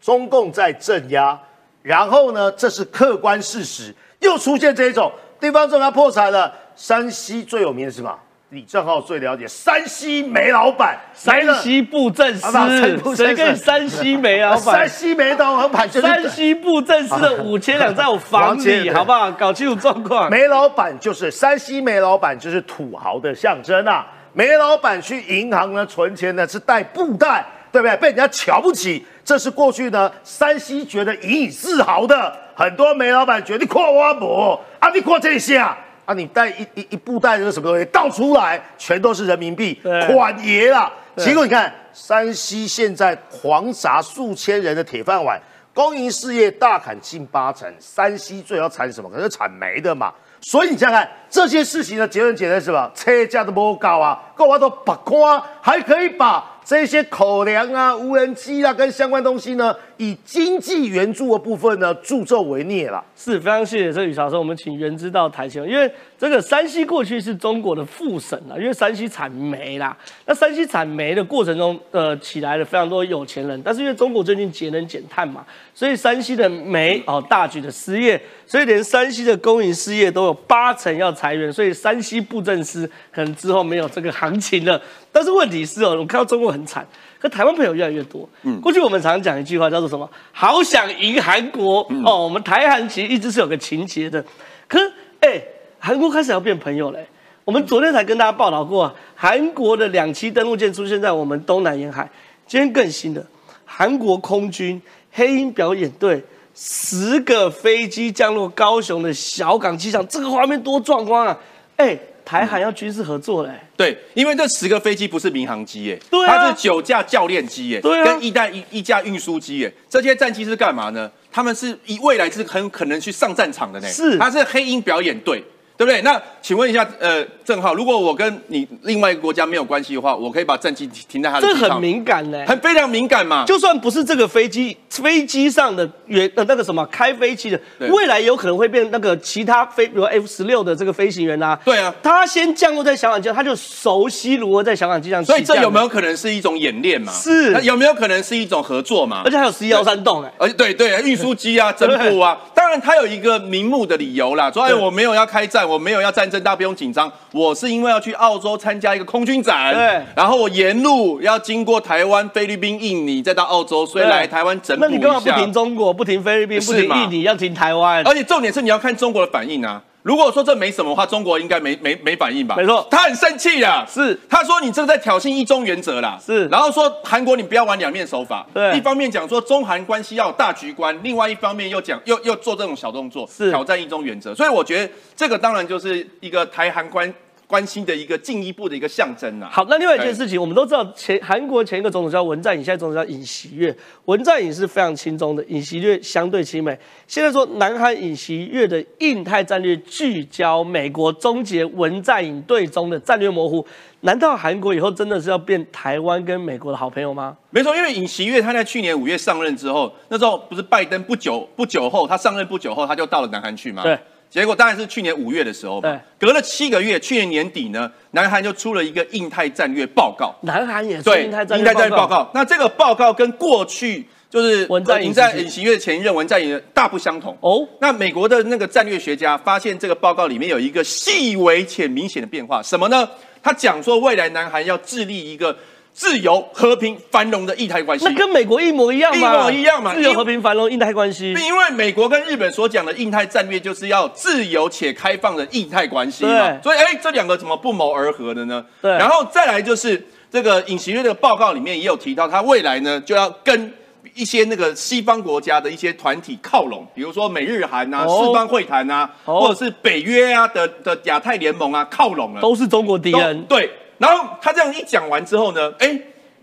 [0.00, 1.40] 中共在镇压，
[1.80, 5.10] 然后呢，这是客观事实，又出现这一种
[5.40, 6.54] 地方政要破产了。
[6.76, 8.18] 山西最有名的是什么？
[8.52, 14.60] 李正浩最了解山西煤老板，山西布政司，谁跟山西煤老板？
[14.76, 19.30] 山西煤老板就是山西布政司的五千两在我房里，好不好？
[19.30, 20.28] 搞清楚状况。
[20.28, 24.06] 煤老板就是山西煤老板，就是土豪的象征啊！
[24.34, 27.96] 煤老板去银行呢存钱呢是带布袋，对不对？
[27.96, 32.30] 被人家瞧不起，这是过去呢山西觉得引以自豪的。
[32.54, 34.90] 很多煤老板觉得你夸我不啊？
[34.94, 35.78] 你夸这些啊？
[36.12, 40.92] 啊，你带一一一布袋的什么东西倒出来，全都是人民币，款爷啦。
[41.16, 45.40] 结果你看，山西现在狂砸数千人的铁饭碗，
[45.74, 47.72] 公营事业大砍近八成。
[47.80, 49.10] 山西最要产什么？
[49.10, 50.12] 可是产煤的嘛。
[50.42, 52.90] 所以你想想看，这些事情的结论简单是吧？
[52.94, 56.50] 车价都不高啊，够我都不夸，还可以把。
[56.64, 63.00] 这些口粮啊、无人机啊，跟相关东西呢，以经济援助的部分呢，助纣为虐了。
[63.16, 65.88] 是非常谢谢这宇潮说，我们请袁知道台前，因为
[66.18, 69.96] 这个山西过去是中国的副省啊，因为山西产煤啦。
[70.26, 84.82] 那山西产煤的过程中，呃，起来了非常多有钱人，但是因为中国最近节能减碳嘛，所以山西的煤哦大举的失业，所以连山西的公营事业都有八成要裁员，所以山西布政司可能之后没有这个行情了。
[85.12, 86.84] 但是问题是哦，我看到中国很惨，
[87.22, 88.28] 可台湾朋友越来越多。
[88.42, 90.10] 嗯，过去我们常常讲一句话叫做什么？
[90.32, 92.24] 好想赢韩国哦。
[92.24, 94.24] 我们台韩其实一直是有个情节的，
[94.66, 95.40] 可是哎，
[95.78, 97.06] 韩国开始要变朋友嘞。
[97.44, 102.10] 我们昨天才跟大家报道过，韩国的两栖登陆舰出现在我们东南沿海。
[102.44, 103.24] 今天更新的，
[103.64, 104.82] 韩国空军
[105.12, 106.20] 黑鹰表演队
[106.56, 111.38] 十个飞机降落高雄的小港机场，这个画面多壮观啊！
[111.76, 111.96] 哎。
[112.24, 121.10] 台海要军事合作嘞，对，因为这十个飞机不是民航机耶，对它是九架教练机耶，对跟一代一一架运输机耶，这些战机是干嘛呢？
[121.30, 125.42] 他们是以未来是很可能去上战场的呢，是，它是黑鹰表演队。
[125.76, 126.00] 对不对？
[126.02, 133.44] 那请问一下，呃，郑浩，如果我跟你另外一个国家没有关系的话，我可以把战机停在他的这很敏感呢，很非常敏感嘛。
[133.46, 141.58] 就算不是这个飞机，飞机上的原呃那个什么开飞机的，未来有可能会变那个其他飞，比如 F 十六的这个飞行员啊。
[141.64, 145.24] 对啊，他先降落在小港机场，他就熟悉如何在小港机场。
[145.24, 147.12] 所以这有没有可能是一种演练嘛？
[147.12, 147.50] 是。
[147.50, 149.22] 那有没有可能是一种合作嘛？
[149.24, 156.42] 而且还有 C 幺三栋哎，而且对对，运输机啊， 侦部啊，当然他有一个明目的理由啦，说哎我没有要开战，我没有要战争。
[156.42, 164.90] 大家不用紧张，我是因为要去澳洲参加一个空军展，对，然后我沿路要经过台湾、菲律宾、印尼，再到澳洲，所以来台湾整补一下。
[164.90, 168.02] 那你干嘛不停中国，不停菲律宾，不停印尼，要停台湾？
[168.06, 169.82] 而且重点是你要看中国的反应啊。
[170.02, 172.56] 如果说这没什么话，中国应该没没没反应吧？
[172.56, 173.86] 没错，他很生气呀。
[173.88, 176.18] 是，他说你这在挑衅一中原则啦。
[176.20, 178.46] 是，然后说韩国你不要玩两面手法。
[178.52, 184.34] 对，一方面讲说中韩关系要有大局观，另外一方面又讲又又做这种小动作，是挑战一中原则。
[184.34, 187.12] 所以我觉得这个当然就是一个台韩关。
[187.52, 189.50] 关心的一个进一步的一个象征啊。
[189.52, 193.76] 好，那另外一件事情，我们都知道前韩国前一个总统叫文在寅，现在总统叫尹锡悦。
[194.06, 196.78] 文在寅是非常亲中的，尹锡悦相对亲美。
[197.06, 203.62] 现在说南韩尹锡悦的印太战略聚焦美国，终结文在寅对中的战略模糊。
[204.00, 207.36] 难道韩国以后真的是要变台湾跟美国的好朋友吗？
[207.50, 213.82] 没错，因为尹锡悦他在去年五月上任之后，那时候不是拜登不久不久后，他上任不久后他就到了南韩去吗？
[213.82, 213.98] 对。
[214.32, 220.34] 结果当然是去年五月的时候嘛，隔了七个月，去年年底呢，南韩就出了一个印太战略报告。
[220.40, 222.30] 南韩也是印太战略报告。
[222.32, 227.68] 那这个报告跟过去就是文在寅在尹锡悦前任文在寅大不相同哦。
[227.78, 233.06] 那美国的那个战略学家发现这个报告里面有一个细微且明显的变化，什么呢？
[233.42, 235.54] 他讲说未来南韩要致力一个。
[235.94, 239.34] 自由、和平、繁荣的印太关系，那跟美国一模一样吗？
[239.34, 239.94] 一模一样嘛。
[239.94, 241.34] 自由、和平、繁荣、印太关系。
[241.34, 246.58] 因为美国跟日本所讲的印太战略，就是要自由且开放的印太关系嘛。
[246.62, 248.64] 所以，哎，这两个怎么不谋而合的呢？
[248.80, 248.90] 对。
[248.92, 253.72] 然后再来就是这个尹锡悦的报告里面也有提到，他未来呢就要跟
[254.14, 263.42] 一些那个西方国家的一些团体靠拢，比如说美日韩啊、四方会谈啊，或者是北约啊的的亚太联盟啊靠拢了，都是中国敌人。
[263.44, 263.70] 对。
[264.02, 265.96] 然后他这样一讲完之后呢，哎，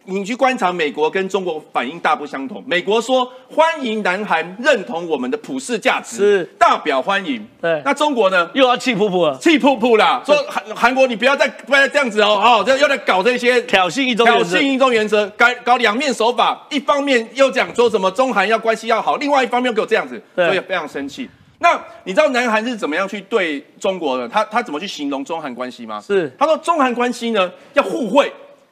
[0.06, 2.63] 你去观察美国跟中国反应大不相同。
[2.65, 7.45] 美国说欢迎南韩认同我们的普世价值，是大表欢迎。
[7.62, 8.50] 对，那中国呢？
[8.54, 10.24] 又要气噗噗了，气噗噗啦！
[10.26, 16.65] 说韩韩国你不要再不要再这样子哦，哦，这又在搞这些挑衅一中挑衅一中原则，搞搞两面手法。
[16.69, 21.30] 一方面又讲说什么中韩要关系要好，另外一方面又给我这样子，所以非常生气。
[21.60, 24.28] 那你知道南韩是怎么样去对中国的？
[24.28, 26.00] 他他怎么去形容中韩关系吗？
[26.00, 28.32] 是他说中韩关系呢要互惠，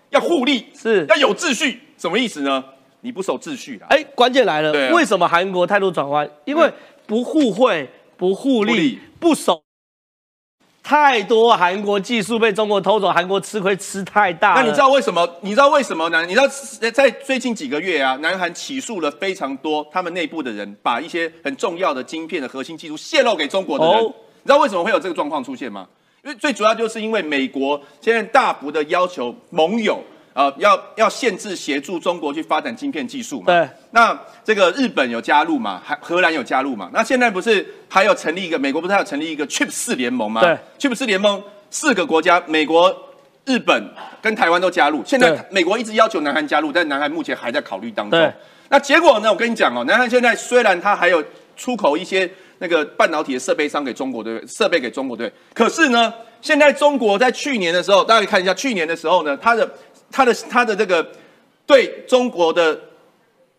[0.10, 1.82] 要互利，是要有秩序。
[1.98, 2.64] 什么意思呢？
[3.02, 3.88] 你不守秩序啊！
[3.90, 6.30] 哎，关键来了，为什么韩国态度转弯？
[6.46, 6.72] 因为
[7.06, 9.62] 不互惠、不互利、不守。
[10.88, 14.54] 太多韩国技术被中国偷走，韩国吃亏吃太大。
[14.54, 15.30] 那你知道为什么？
[15.42, 16.26] 你知道为什么呢？
[16.26, 16.48] 你知道
[16.94, 24.02] 在最近几个月啊，南韩起诉了非常多他们内部的人，把一些很重要的晶片的核心技术泄露给中国的人。
[24.06, 24.10] 你
[24.46, 25.86] 知道为什么会有这个状况出现吗？
[26.24, 30.02] 因为最主要就是因为美国现在大幅的要求盟友。
[30.38, 33.46] 呃，要要限制协助中国去发展晶片技术嘛？
[33.48, 33.68] 对。
[33.90, 35.82] 那这个日本有加入嘛？
[35.84, 36.92] 还荷兰有加入嘛？
[36.94, 40.42] 那现在不是还有成立一个美国不是还有成立一个 Chip 四联盟吗？
[40.42, 40.56] 对。
[40.78, 42.96] Chip 四联盟四个国家，美国、
[43.46, 45.02] 日本跟台湾都加入。
[45.04, 48.34] 现在美国一直要求南韩加入，但南韩目前还在考虑当中。
[48.70, 49.32] 那结果呢？
[49.32, 51.24] 我跟你讲哦，南韩现在虽然它还有
[51.56, 54.48] 出口一些那个半导体的设备商给中国，对不对？
[54.48, 55.34] 设备给中国，对。
[55.56, 59.68] 可是呢，现在中国在去年的时候，大家可以看一下，去年的时候呢，它的。
[60.12, 61.06] 它的它的这个
[61.66, 62.80] 对中国的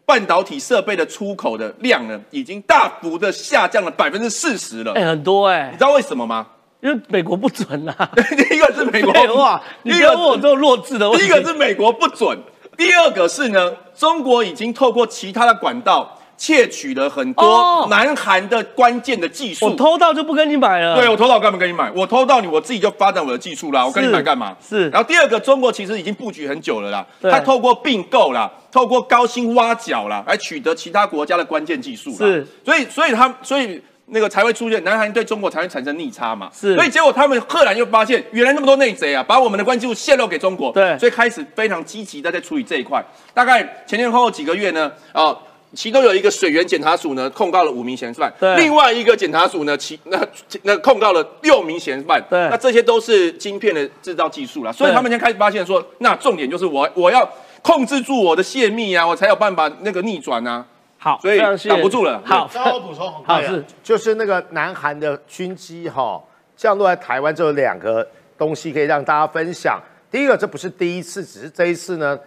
[0.04, 4.92] 半导体设备的出口的量呢，已经大幅的下降了百分之四十了。
[4.94, 6.46] 哎，很多哎，你知道为什么吗？
[6.80, 7.94] 因为美国不准呐。
[8.16, 11.26] 第一个是美国话，你不要问我这种弱智的问题。
[11.26, 12.38] 第一个是美国不准，
[12.76, 16.17] 第二个是呢，中国已经透过其他的管道。
[16.38, 20.96] 窃取了很多南韩的关键的技术，我偷到就不跟你买了。
[20.96, 21.90] 对，我偷到干嘛跟你买？
[21.90, 23.84] 我偷到你，我自己就发展我的技术啦。
[23.84, 24.56] 我跟你买干嘛？
[24.66, 24.88] 是。
[24.90, 32.12] 然后第二个，中国其实已经布局很久了啦，他透过并购啦，透过高薪挖角啦，来取得其他国家的关键技术。
[32.12, 32.46] 是。
[32.64, 36.48] 所以，所以他，所以那个才会出现南韩对中国才会产生逆差嘛。
[36.54, 36.76] 是。
[36.76, 40.70] 所以结果他们赫然又发现，原来那么多内贼啊，把我们的关键技术泄露给中国。
[40.70, 40.96] 对。
[40.98, 43.04] 所以开始非常积极的在处理这一块。
[43.34, 45.36] 大概前前后后几个月呢，啊。
[45.74, 50.18] 其中有一个水源检查署呢，控告了五名嫌犯；另外一个检查署呢，其那
[50.62, 52.22] 那控告了六名嫌犯。
[52.30, 54.72] 对，那这些都是晶片的制造技术了。
[54.72, 57.28] 所以他们先开始发现说，那重点就是我我要
[57.62, 60.64] 控制住我的泄密啊，我才有办法那个逆转啊。
[60.96, 62.20] 好，所以挡不住了。
[62.24, 63.12] 好，稍后补充。
[63.24, 66.18] 好是，就是那个南韩的军机哈
[66.56, 69.78] 降落在台湾，就有两个东西可以让大家分享。
[70.10, 72.18] 第一个，这不是第一次，只是这一次呢。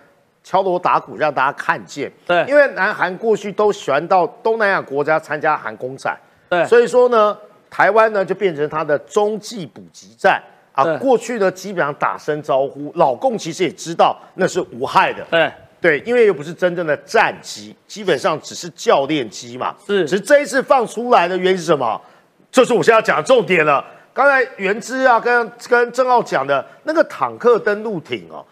[0.43, 6.17] 敲锣打鼓让大家看见，对，因为南韩过去都喜欢到东南亚国家参加韩公展，
[6.49, 7.37] 对，所以说呢，
[7.69, 10.41] 台湾呢就变成它的中继补给站
[10.73, 10.83] 啊。
[10.97, 19.75] 过去呢基本上打声招呼，老共其实也知道那是无害的，对对，因为又不是真正的战机，基本上只是教练机嘛。
[19.85, 21.99] 是，只是这一次放出来的原因是什么？
[22.51, 23.83] 就是我现在要讲的重点了。
[24.13, 28.45] 刚才原之啊跟跟郑浩讲的那个坦克登陆艇哦。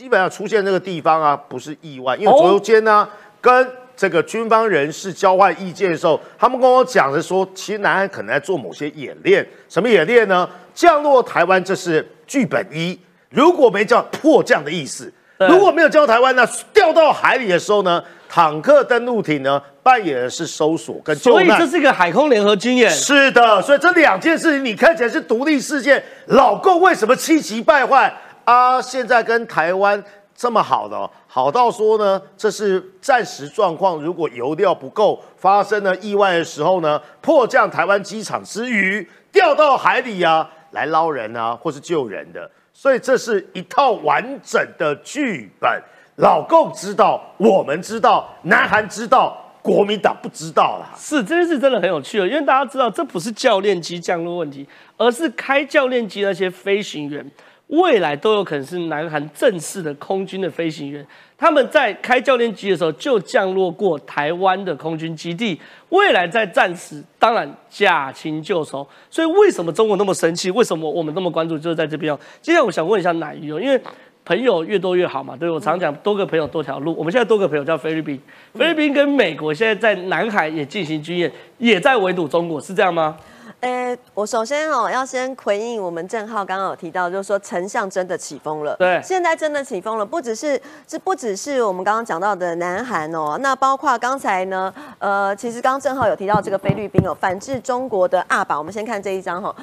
[0.00, 3.06] 基本上出现这个地方啊，不是意外，因为昨天呢，
[3.38, 10.48] 跟这个军方人士交换意见的时候，他们跟我讲的说，其实南韩可能在做某些演练，什么演练呢？
[10.74, 21.46] 降落台湾这是剧本一，如果没叫迫降的意思，如果没有叫台湾呢，掉到海里的时候呢，坦克登陆艇呢扮演的是搜索跟救难。
[21.46, 22.88] 所以这是一个海空联合军演。
[22.88, 28.10] 是的，所以这两件事情你看起来是独立事件，老共为什么气急败坏
[28.44, 28.80] 啊？
[28.80, 30.02] 现在跟台湾
[30.34, 34.00] 这么好的，好到说呢，这是暂时状况。
[34.00, 42.50] 如果油料不够，发生了意外的时候呢，迫降台湾机场之余，掉到海里啊，来捞人啊，或是救人的。
[42.72, 45.70] 所以这是一套完整的剧本。
[46.16, 50.94] 老共知道，我们知道，南韩知道，国民党不知道啦。
[50.94, 54.66] 是这件事真的很有趣哦，因为大家知道，这不是教练机降落问题，
[54.98, 57.24] 而是开教练机那些飞行员。
[57.70, 61.06] 未来都有可能是南韩正式的空军的飞行员，
[61.38, 65.60] 他们在开教练机的时候就降落过台湾的空军基地。
[65.90, 68.86] 未来在战时，当然驾轻就熟。
[69.08, 70.50] 所以为什么中国那么生气？
[70.50, 71.56] 为什么我们那么关注？
[71.56, 72.18] 就是在这边哦。
[72.42, 73.80] 接下来我想问一下奶鱼哦，因为
[74.24, 76.92] 朋友越多越好嘛，对我常讲多个朋友多条路。
[76.96, 78.20] 我们现在多个朋友叫菲律宾，
[78.54, 83.16] 菲律宾跟美国现在在南海也进行军演，也在围堵中国，是这样吗？
[83.60, 88.74] 诶，我首先哦要先回应我们郑浩刚刚有提到，就是说丞相真的起风了。
[88.76, 99.54] 对，现在真的起风了，不只是这不只是我们刚刚讲到的南韩哦，那包括刚才呢，呃，其实刚刚郑浩有提到这个菲律宾哦，反制中国的阿宝，我们先看这一张哈，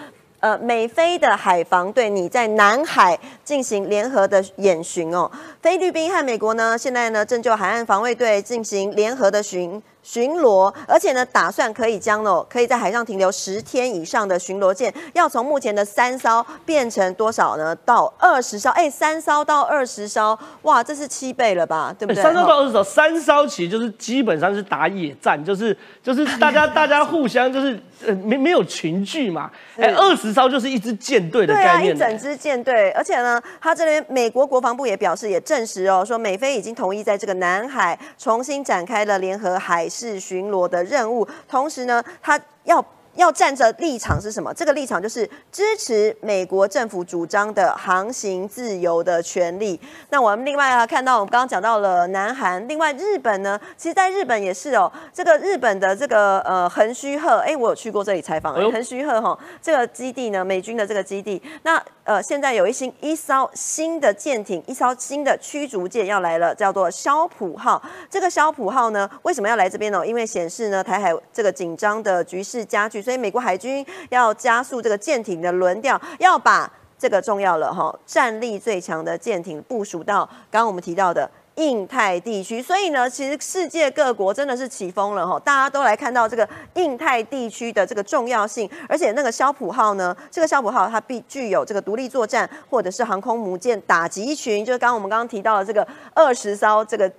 [0.41, 9.81] 呃，美菲的海防队你在南海进行联合的演巡哦，菲律宾和美国呢现在呢正就海岸防卫队进行联合的巡。
[10.09, 17.75] 巡逻，而且呢，打算可以将哦，可以在海上停留十天以上的巡逻舰，要从目前的三艘变成多少呢？
[17.83, 18.69] 到二十艘。
[18.69, 21.93] 哎，三艘到二十艘，哇，这是七倍了吧？
[21.99, 22.23] 对不对？
[22.23, 29.51] 三艘到二十艘，三艘其实就是基本上是打野战，就是就是大家 大家互相就是呃没没有群聚嘛。
[29.75, 31.97] 哎，二十艘就是一支舰队的概念。
[31.97, 32.91] 对啊，一整支舰队。
[32.91, 39.85] 而且呢，他这边美国国防部也表示，也证实哦，说美菲已经同意在这个南海重新展开了联合海。
[39.97, 42.85] 是巡逻的任务，同时呢，他要。
[43.17, 44.53] 要站着立场是什么？
[44.53, 49.79] 这个立场就是支持美国政府主张的航行自由的权利。
[50.11, 54.91] 那我们另外啊看到，我们刚刚讲到了南韩，另外日本呢，其实在日本也是哦。
[55.11, 58.53] 这个日本的这个呃横须贺，哎，我有去过这里采访。
[58.71, 67.81] 横须贺哈，这个基地呢，美军的这个基地，那呃现在有一新一艘新的舰艇，一艘新的驱逐舰要来了，叫做肖普号。
[68.11, 70.05] 这个肖普号呢，为什么要来这边呢？
[70.05, 73.03] 因为显示呢台海这个紧张的局势加剧。
[73.07, 82.61] 所以美国海军要加速这个舰艇的轮调，要把这个重要了哈，战力最强的舰艇部署到刚刚我们提到的印太地区。
[82.61, 88.69] 所以呢，其实世界各国真的是起风了哈，大家都来看到这个印太地区的这个重要性。
[88.89, 97.09] 而且那个肖普号呢，这个肖普号它必具有这个独立作战或者是航空母舰打击群，就是刚刚我们刚刚提到的这个二十艘这个。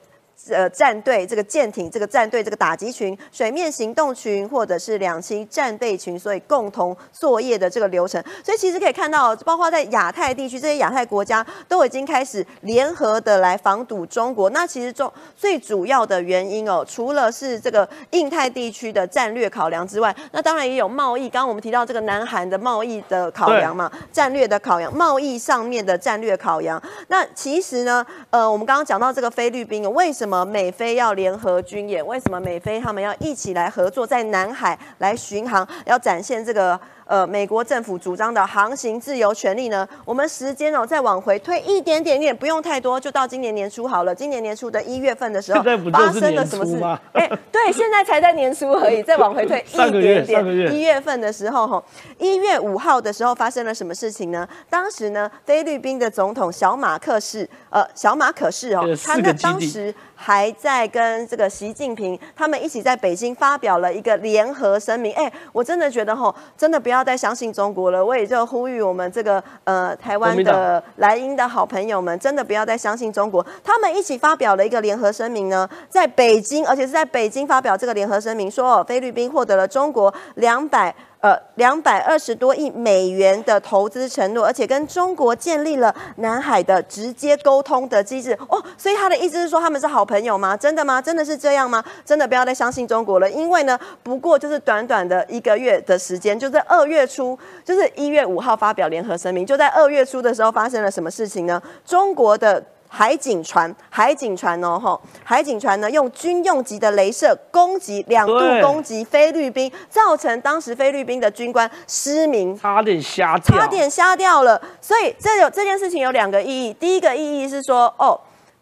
[0.50, 8.22] 呃，战队这个舰艇，这个战队这个打击群、水面行动群，或者是两栖战备群，所以共同作业的这个流程。
[8.44, 14.48] 所以其实可以看到，包括在亚太地区，这些亚太国家都已经开始联合的来防堵中国。
[14.50, 21.28] 那其实中最主要的原因哦，除了是这个印太地区的战略考量之外，那当然也有贸易。
[21.28, 26.80] 刚刚我们提到这个南韩的贸易的考量嘛，战略的考量，贸易上面的战略考量。
[27.08, 30.27] 那其实呢，呃，我们刚刚讲到这个菲律宾，为什么？
[30.28, 32.06] 什么美菲要联合军演？
[32.06, 36.78] 为什么美菲他们要一起来合作，在南海来巡航，要展现这个？
[37.08, 39.88] 呃，美国政府主张的航行自由权利呢？
[40.04, 44.14] 我们时间哦再往回推一点点点，不用太多，就到今年年初好了。
[44.14, 46.78] 今年年初的一月份的时候，发生了什么事？
[47.14, 49.02] 哎，对，现在才在年初而已。
[49.02, 51.82] 再往回推一点点，一月份的时候，哈，
[52.18, 54.46] 一月五号的时候发生了什么事情呢？
[54.68, 65.14] 当时呢，菲律宾的总统小马克士，呃，小马可是哦，他那当时还在跟这个习近平他们一起在北京发表了一个联合声明。
[65.14, 66.97] 哎，我真的觉得哈，真的不要。
[66.98, 73.46] 不要再相信中国了，我也就呼吁我们这个呃台湾的莱茵的好朋友们，真的不要再相信中国。
[73.62, 80.92] 他们一起发表了一个联合声明呢，在北京，而且是在北京发表这个联合声明，说菲律宾获得了中国两百。
[81.20, 90.56] 呃，两百二十多亿美元的投资承诺，而且跟中国建立了南海的直接沟通的机制哦，所以他的意思是说他们是好朋友吗？
[90.56, 91.02] 真的吗？
[91.02, 91.84] 真的是这样吗？
[92.04, 101.60] 真的不要再相信中国了，因为呢，不过就是短短的一个月的时间，就在二月初，就是一月五号发表联合声明，就在二月初的时候发生了什么事情呢？
[101.84, 102.64] 中国的。
[102.88, 114.60] 海警船，海警船哦，吼，海警船呢用军用级的镭射攻击，两度攻击菲律宾，造成当时菲律宾的军官失明，差点瞎掉，差点瞎掉了。
[114.80, 118.18] 所以这有这件事情有两个意义，第一个意义是说，哦。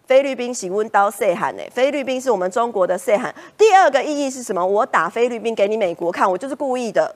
[0.06, 1.62] 菲律宾喜温刀 say 喊呢？
[1.72, 3.34] 菲律宾是我们中国的 say 喊。
[3.58, 4.64] 第二个意义是什么？
[4.64, 7.12] 我打菲律宾给你美国看，我就是故意的。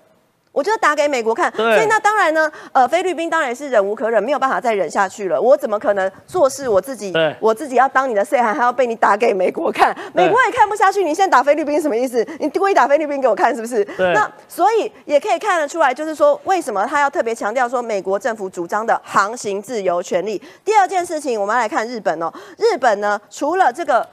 [0.53, 5.40] 我就打给美国看，所以那当然呢，呃，菲律宾当然是忍无可忍，没有办法再忍下去了。
[5.40, 9.96] 我怎么可能做事我自己，我自己要当你的 C 还还要被你打给美国看？
[10.12, 11.05] 美国也看不下去。
[11.05, 12.26] 你现在打菲律宾什么意思？
[12.40, 13.86] 你故意打菲律宾给我看是不是？
[13.98, 20.42] 那所以也可以看得出来，就是说为什么他要特别强调说美国政府主张的航行自由权利。
[20.64, 24.07] 第二件事情，我们来看日本哦，日本呢除了这个。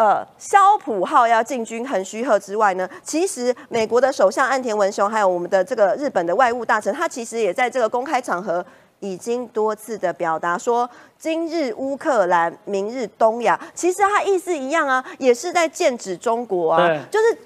[0.00, 8.64] 呃，肖普号要进军横须贺之外呢，其实美国的首相岸田文雄，还有我们的这个日本的外务大臣，他其实也在这个公开场合
[9.00, 10.88] 已经多次的表达说，
[11.18, 17.36] 今日乌克兰，明日东亚，其实他意思一样啊，也是在剑指中国啊，就是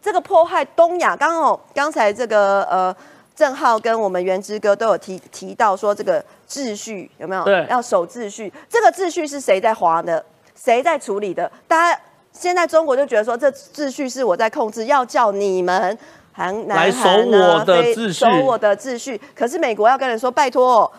[0.00, 1.16] 这个迫害东亚。
[1.16, 2.94] 刚好刚才这个呃
[3.34, 7.42] 郑浩跟我们原之哥都有提提到说，这个秩序有没有？
[7.42, 10.24] 对，要守秩序，这个秩序是谁在划的？
[10.54, 11.50] 谁在处理的？
[11.68, 12.00] 大家
[12.32, 15.96] 现在中国就觉得说，这秩序是我在控制，要叫你们
[16.32, 19.20] 韩来守我的秩序，守我的秩序。
[19.34, 20.90] 可是美国要跟人说，拜托，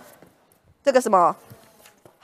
[0.83, 1.35] 这个什么？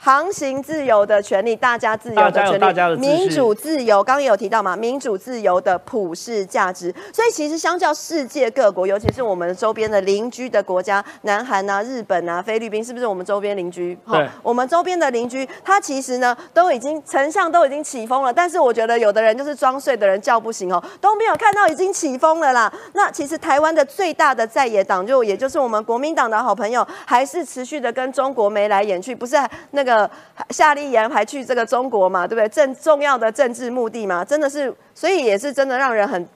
[0.04, 2.60] 航行自由的权利，大家自由的权
[2.96, 4.74] 利，民主自由，刚刚有提到嘛？
[4.74, 6.92] 民主自由的普世价值。
[7.12, 13.96] 所以其实相较世界各国，尤其是我们周边的邻居的国家，南韩啊、日本啊、菲律宾，是不是我们周边邻居？
[14.10, 22.72] 对，我们周边的邻居，他其实呢都已经丞相都已经起风了，但是我觉得有的人就是装睡的人叫不醒哦，都没有看到已经起风了啦。
[22.94, 29.36] 那其实台湾的最大的在野党，就也就是我们国民党的好朋友，还是持续的跟中国眉来眼去，不是
[29.70, 29.91] 那个。
[29.92, 30.10] 呃，
[30.48, 32.48] 夏立言还去这个中国嘛，对不对？
[32.48, 36.26] 政重要的政治目的嘛，真的是，所以也是真的让人很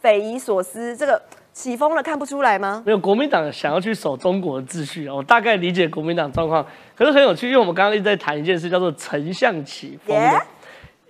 [0.00, 0.96] 匪夷所思。
[0.96, 1.20] 这个
[1.52, 2.82] 起风了，看不出来吗？
[2.84, 10.16] 没有，国民党想要去守中国的秩序我大概理解国民党状况，可是很有趣，因为我们刚刚一直在谈一件事，叫做丞相起风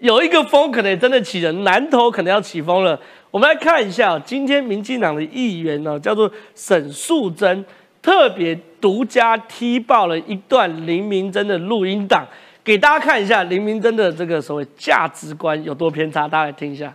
[0.01, 3.01] 有一个风可能真的起了，南投可能要起风了。
[3.31, 7.65] 我们来看一下，今天民进党的议员呢，叫做沈素贞。
[8.07, 12.25] 特别独家踢爆了一段林明珍的录音档，
[12.63, 16.95] 给大家看一下林明珍的这个所谓价值观有多偏差，大家来听一下。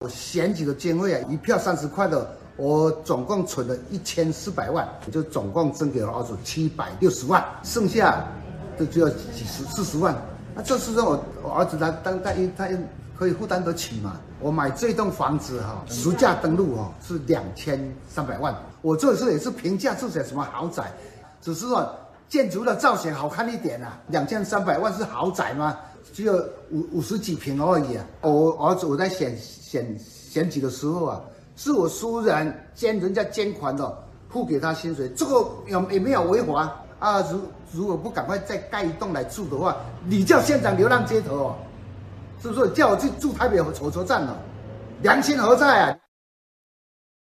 [0.00, 8.22] 我选举的经费啊，一票三十块的，我总共存了一千四百万，就总共赠给了儿子七百六十万，剩下
[8.78, 10.14] 这就只有几十四十万。
[10.54, 12.68] 那这是让我我儿子他当他一他
[13.18, 14.16] 可以负担得起嘛？
[14.38, 18.54] 我买这栋房子哈，实价登录哈是两千三百万。
[18.80, 20.92] 我这次也是平价住宅，什么豪宅，
[21.40, 21.92] 只是说
[22.28, 23.98] 建筑的造型好看一点啊。
[24.06, 25.76] 两千三百万是豪宅吗？
[26.12, 26.34] 只有
[26.70, 28.06] 五五十几平而已啊。
[28.20, 31.20] 我儿子我在选选选举的时候啊，
[31.56, 33.98] 是我私人兼人家捐款的，
[34.28, 37.20] 付给他薪水，这个有有没有违法啊？
[37.32, 37.40] 如
[37.72, 41.56] 如果不赶快再盖一栋来住的话，你叫县长流浪街头哦，
[42.42, 44.36] 是不是叫我去住台北火车站了？
[45.02, 45.94] 良心何在啊？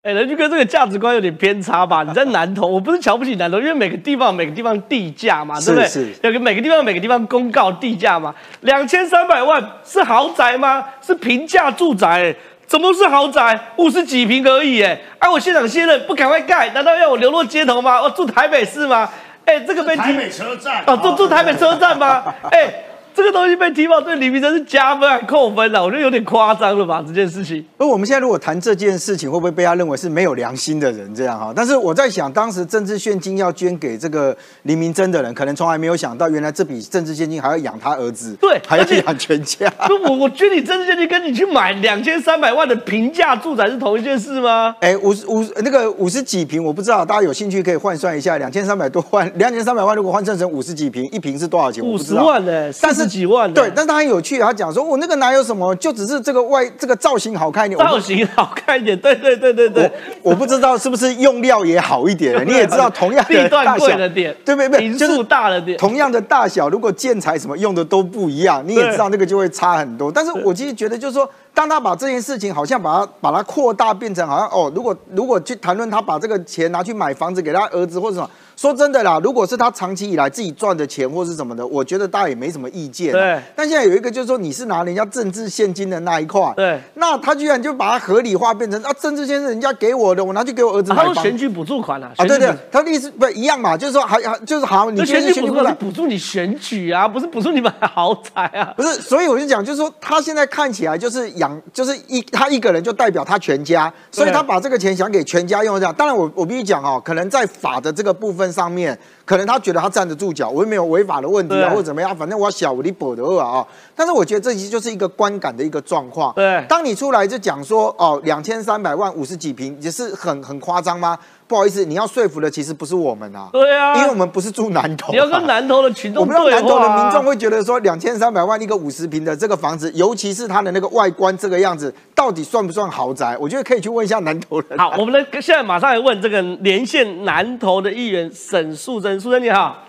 [0.02, 2.02] 哎，人就跟这个价值观有点偏差吧？
[2.06, 6.14] 你在南投，我不是瞧不起南投，因为每个地方每个地方地价嘛，对不对？
[6.22, 8.32] 有个每个地方每个地方公告地价嘛。
[8.60, 10.84] 两千三百万是豪宅吗？
[11.00, 12.34] 是平价住宅？
[12.66, 13.58] 怎么是豪宅？
[13.76, 14.82] 五十几平而已？
[14.82, 18.00] 哎，哎，我现场卸任不赶快盖，难道要我流落街头吗？
[18.00, 19.08] 我住台北市吗？
[19.46, 22.22] 哎，这个被台北车站啊，住住台北车站吗？
[22.52, 22.84] 哎。
[23.18, 25.82] 这个东西被提报，对李明真是加分还扣分的？
[25.82, 27.04] 我觉得有点夸张了吧？
[27.04, 27.64] 这件事情。
[27.76, 31.52] 而我们现在如果谈这件事情，会不会被他认为是没有良心的人这样哈？
[31.54, 39.68] 但是我在想，当时政治现金要捐给这个黎明真的人，可能从来没有想到，原来这笔政治现金还要养他儿子，对，还要养全家。
[40.06, 44.76] 我我捐你政治现金，跟你去买两千三百万的平价住宅是同一件事吗？
[44.78, 51.84] 哎，五十五那个五十几平，我不知道，大家有兴趣可以换算一下，两千三百多万，两千三百万如果换算成五十几平，一平是多少钱？
[51.84, 52.70] 五十万呢？
[52.70, 53.52] 三十几万？
[53.52, 53.88] 对，但。
[53.88, 59.90] 他很有趣，他讲说：“我那个哪有什么，就只是这个外这个造型好看一点，造型好看一点。”对对对对对，
[60.22, 62.36] 我不知道是不是用料也好一点。
[62.46, 64.92] 你也知道，同样的大小 的点，对不对？
[64.92, 70.12] 就是大了点，同样的大小，如果建材什么用的都不一样，你也知道那个就会差很多。
[70.12, 78.28] 但是我其实觉得，就是说，当他把这件事情好像把它把它扩大，变成好像哦，如果如果去谈论他把这个钱拿去买房子给他儿子或者什么。
[78.58, 83.12] 说真的啦，如果是他长期以来自己赚的钱或是什么的，我觉得大家也没什么意见。
[83.12, 83.40] 对。
[83.54, 86.52] 但现在有一个就是说，你是拿人家政治现金的那一块。
[86.56, 86.80] 对。
[86.94, 91.14] 那他居然就把它合理化，变成啊，政治现金人家给我的，我拿去给我儿子买房。
[91.14, 92.10] 他选举补助款啊。
[92.16, 98.74] 啊，对对，他的意思不一样嘛，就是说还还就是好，你选举补助是补助你选举啊，不是补助你买豪宅啊。
[98.76, 101.56] 不是，所以我就讲，就是说他现在看起来就是养。
[101.72, 105.94] 就是一他一个人就代表他全家，所以他把这个钱想给全家用这样。
[105.94, 113.66] 当然我我必须讲哦，可能在法的这个部分上面，可能他觉得他站得住脚，我又没有违法的问题啊，或者怎么样，反正我小我你补的二啊。
[113.94, 116.32] 但是我觉得这其实就是一个观感的一个状况。
[116.34, 121.18] 对，当你出来就讲说哦，两千三百万五十几平，也是很很夸张吗？
[121.48, 133.34] 不好意思，你要说服的其实不是我们啊，对啊，因为我们不是住南投，你要跟南投的群众，我们用南投的民众会觉得说，两千三百万一个五十平的这个房子，尤其是它的那个外观这个样子，到底算不算豪宅？
[133.40, 134.78] 我觉得可以去问一下南投人。
[134.78, 139.84] 好，我们的现在马上来问这个连线南投的议员沈素贞，素贞你好，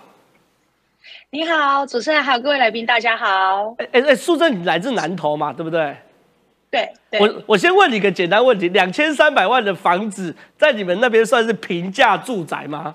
[1.30, 3.74] 你好，主持人还有各位来宾，大家好。
[3.76, 5.94] 哎哎哎，素贞你来自南投嘛，对不对？
[6.70, 12.94] 对，我我先问你个简单问题：两千三百万的房子在你们那边算是平价住宅吗？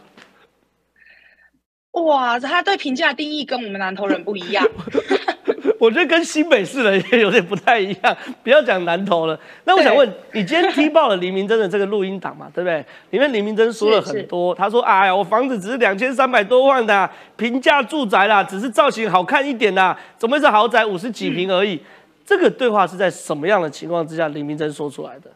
[1.92, 4.66] 哇，他对平价定义跟我们南投人不一样。
[5.78, 8.18] 我觉得跟新北市人也有点不太一样。
[8.44, 12.50] 不要讲南投了，那我想问你，今天踢爆了黎明真的这个录音档嘛？
[12.54, 12.84] 对不对？
[13.12, 21.80] 里面黎明真说了很多，他说：“哎呀，我房子只是两千三百多万的平价住宅啦，只是造型好看一点啦，怎么会是豪宅五十几平而已？”
[22.26, 25.32] 这个对话是在什么样的情况之下，林明珍说出来的？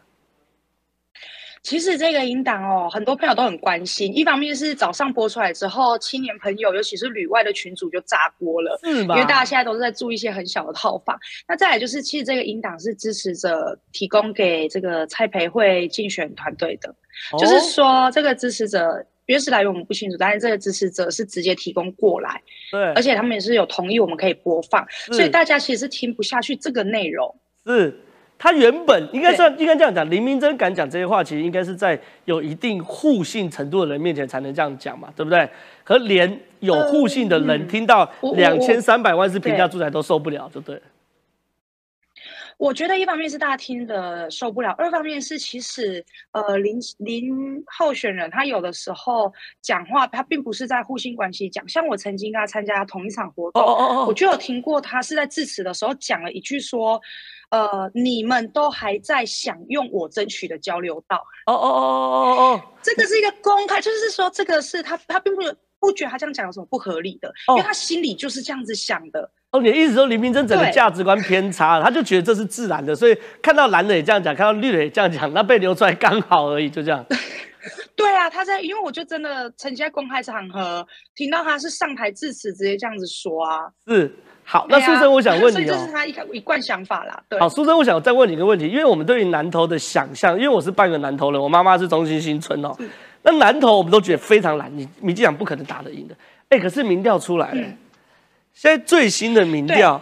[1.62, 4.16] 其实这个引导哦，很多朋友都很关心。
[4.16, 11.18] 一方面是早上播出来之后，青年朋友，尤其是旅外的群主就炸锅了，因为大家现在都是在住一些很小的套房。
[11.46, 16.94] 那再来就是，其实这个引导是支持者提供给这个蔡培慧竞选团队的，
[17.38, 19.06] 就是说这个支持者。
[19.30, 27.32] 原始来源我们不清楚，但是这个支持者是直接提供过来，对，而且他们也是有同意我们可以播放，所以大家其实是听不下去这个内容。
[27.64, 27.96] 是
[28.36, 35.48] 他原本应该算应该这样讲，林明真敢讲这些话，其实应该是在有一定互信程度的人面前才能这样讲嘛，对不对？
[35.84, 40.80] 可连有互信的人听到两千三百万是平价住宅都受不了，就对。
[42.60, 47.32] 我觉得一方面是大家听的受不了，二方面是其实呃林林
[47.78, 49.32] 候选人他有的时候
[49.62, 53.62] 讲话他并不是在互信关系讲，像我曾经跟他参加同一场活动，
[54.06, 57.00] 我就有听过他是在致辞的时候讲了一句说，
[57.48, 65.40] 呃你们都还在享用我争取的交流道，哦哦哦哦哦， 这个是一个公开，就是说这个是他他并不
[65.78, 69.30] 不觉得他这样讲有什么不合理的，因为他心里就是这样子想的。
[69.52, 77.04] 哦，你的意思说林明真整个价值观偏差，他就觉得这是自然的，所以看到蓝的也这样讲，看到绿的也这样讲，那被流出来刚好而已，就这样。
[77.96, 83.68] 对啊，他在，因为我就真的曾经在公开场合听到他是上台致辞，直接这样子说啊。
[83.86, 84.10] 是，
[84.44, 87.22] 好，那苏生，我想问你哦，这是他一一贯想法啦。
[87.28, 92.74] 对，好，苏生，我想再问你一个问题，因为我们对于南投的想象，因为我是半个南投人，我妈妈是中心新村哦，
[93.22, 96.14] 那南投我们都觉得非常难，你民进党不可能打得赢的，
[96.48, 97.68] 哎，可是民调出来了。
[98.54, 100.00] 现在最新的民调，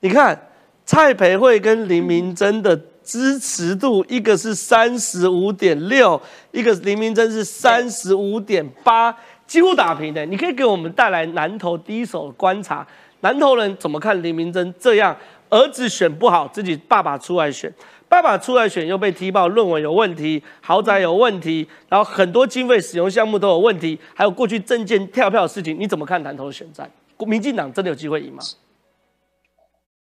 [0.00, 0.48] 你看
[0.84, 6.20] 蔡培慧跟林明珍的支持度，一个是三十五点六，
[6.52, 9.16] 一个林明珍是三十五点八，
[9.46, 10.24] 几乎打平的。
[10.26, 12.86] 你可以给我们带来南投第一手观察，
[13.20, 15.16] 南投人怎么看林明珍这样？
[15.48, 17.72] 儿子选不好，自己爸爸出来选，
[18.08, 26.90] 爸爸出来选又被踢爆论文有问题，豪宅有问题，然后很多经费使用项目都有问题，还有过去证件跳票的事情，你怎么看南投的选战？
[27.24, 28.42] 民进党真的有机会赢吗？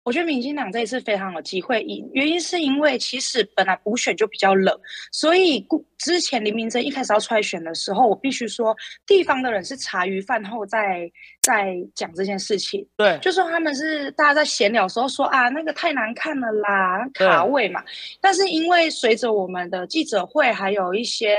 [0.02, 4.78] 我觉得民进党这一次非常有机会赢，原因是因为其实本来补选就比较冷，
[5.10, 5.60] 所以
[6.04, 8.76] 之前林明珍一开始要出来选的时候，我必须说
[9.06, 12.86] 地方的人是茶余饭后在在讲这件事情。
[12.94, 17.82] 对，就说他们是大家在闲聊的时候说啊，那个太难看了啦，卡位嘛。
[18.20, 21.34] 但是因为随着我们的记者会，还有一些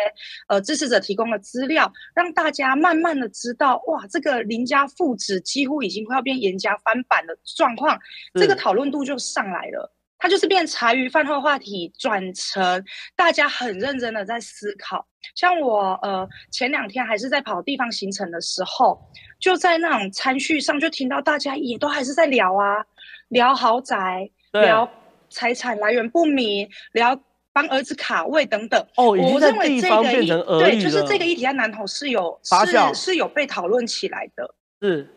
[0.48, 7.98] 呃支持者提供的资料，让大家慢慢的知道，哇，这个林家父子几乎已经快要变严家翻版的状况，
[8.34, 8.56] 这个。
[8.56, 9.94] 讨论度就上来了，
[10.26, 12.84] 它就是变茶余饭后话题，转成
[13.16, 15.06] 大家很认真的在思考。
[15.36, 19.00] 像我呃前两天还是在跑地方行程的时候，
[19.40, 22.84] 就在那种餐序上就听到大家也都还是在聊啊，
[23.28, 24.92] 聊豪宅，聊
[25.30, 27.16] 财产来源不明，聊
[27.54, 28.84] 帮儿子卡位等等。
[28.96, 34.56] 哦，我认为这个对，就是这个议题在南投是有是是有被讨论起来的。
[34.82, 35.08] 是，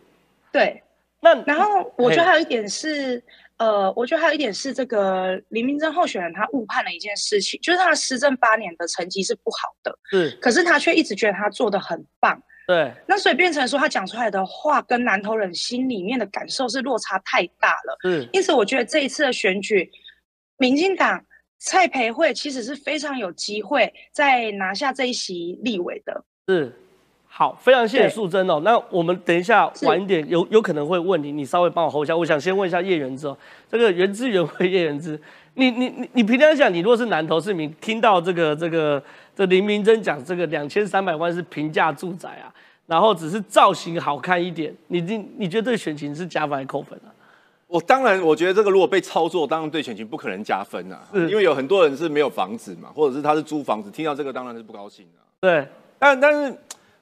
[0.53, 0.83] 对。
[1.21, 3.21] 那然后我觉得还有一点是，
[3.59, 19.91] 呃，我觉得还有一点是这个林明珍候选人他误判了一件事情，就是他的施政八年的成绩是不好的，是，可是他却一直觉得他做的很棒，对，那所以变成说他讲出来的话跟南投人心里面的感受是落差太大了，嗯，因此我觉得这一次的选举，
[20.57, 21.25] 民进党
[21.59, 26.73] 蔡培慧其实是非常有机会再拿下这一席立委的，是。
[27.29, 28.61] 好，非常谢谢素贞哦。
[28.64, 32.16] 那我们等一下晚一点有有可能会问你，你稍微帮我 hold 一下。
[32.16, 33.37] 我想先问一下叶元之哦，
[33.70, 35.20] 这个原汁原味叶元之，
[35.55, 39.01] 你你你你平常讲，你如果是南投市民，听到这个这个
[39.37, 42.51] 这林明珍讲这个两千三百万是平价住宅啊，
[42.87, 47.14] 然后只是造型好看一点，你你你觉得对选情是加分还是扣分啊？
[47.68, 55.20] 我当然，我觉得这个如果被操作，当然对选情不可能加分啊，因为有很多人是没有房子嘛，或者是他是租房子，听到这个当然是不高兴的。
[55.39, 55.68] 对，
[55.99, 56.57] 但但是，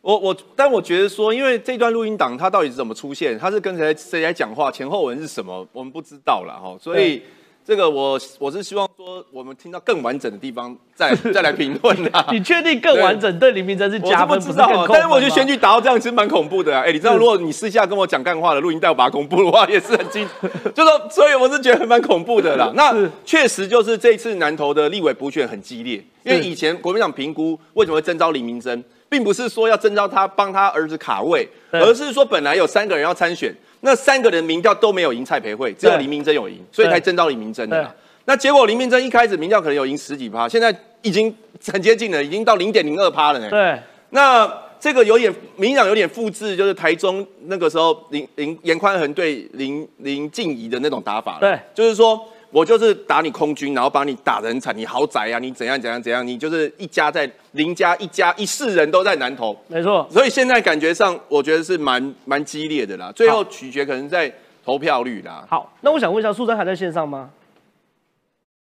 [0.07, 7.21] 我我但我觉得说，因为这段录音档它到底是怎么出现，它是跟谁谁在讲话，前后文是什么，我们不知道了哈，所以。
[7.67, 12.25] 这个我我是希望说，我们听到更完整的地方再再来评论啦。
[12.31, 14.39] 你确定更完整对林明真是加分？
[14.39, 16.85] 不知道，但是我觉得选举打到这样其实蛮恐怖的啊。
[16.87, 20.25] 哎，你知道，如果你私下跟我讲干话的录音带，我把它公布的话，也是很惊，
[20.77, 22.71] 就说，所以我是觉得蛮恐怖的啦。
[22.77, 22.95] 那
[23.25, 33.55] 确实就是这次南投的立委补选很激烈，因为以前国民党评估为什么会征召李明珍，并不是说要征召他帮他儿子卡位，而是说本来有三个人要参选。
[33.81, 37.95] 那三个人民调都没有赢蔡培慧，只有林明珍有赢，所以才争到林明珍的。
[38.25, 41.33] 那结果林明珍一开始民调可能有赢十几趴，现在已经
[41.71, 43.49] 很接近了，已经到零点零二趴了呢。
[43.49, 43.79] 对，
[44.11, 44.51] 那
[44.81, 52.27] 这个有点民党有点复制，就是台中那个时候林林严宽恒对林林静怡的那种打法对，就是说。
[52.57, 60.09] 我就是打你空军，然后把你打得很惨，你豪宅啊，你怎样怎样怎样，你就是一家在林家一家一世人都在南投，没错。
[60.11, 63.13] 所以现在感觉上，我觉得是蛮蛮激烈的啦。
[63.15, 64.33] 最后取决可能在
[64.65, 65.45] 投票率啦。
[65.51, 67.29] 好，那我想问一下，苏贞还在线上吗？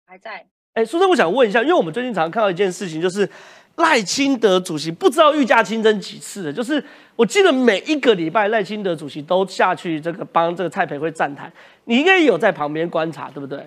[0.04, 0.44] 还在。
[0.72, 3.30] 哎，苏贞，我想问一下，因为我们最近常常看到一件事情，就是
[3.76, 6.82] 赖清德主席不知道御驾亲征几次了，就是
[7.14, 11.48] 我记得每一个礼拜赖清德主席都下去这个帮这个蔡培慧站台，
[11.84, 13.64] 你应该有在旁边观察，对不对？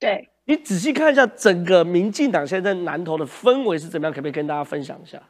[0.00, 5.22] 对你仔细看一下整个民进党现在南投的氛围是怎么样，可不可以跟大家分享一下？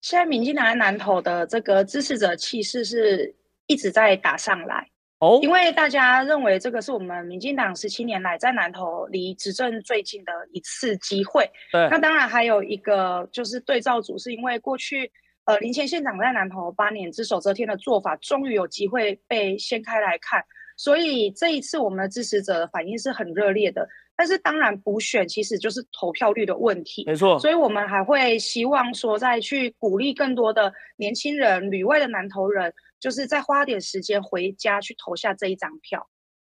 [0.00, 3.34] 现在民进党在南投的这个支持者气势是
[3.66, 4.88] 一直在打上来
[5.18, 11.48] 哦，因为大家认为这个是我们民进党十七年来在南投离执政最近的一次机会。
[11.70, 15.12] 对，那当然还有一个就是对照组，是因为过去
[15.44, 20.42] 呃林前县长在南投八年只手遮天的做法，终于有机会被掀开来看。
[20.82, 27.38] 所以这一次我们的支持者的反应是很热烈的，但是当然补选其实就是投票率的问题，没错。
[27.38, 36.04] 所以我们还会希望说，再去鼓励更多的年轻人、旅外的南投人，就是再花点时间回家去投下这一张票。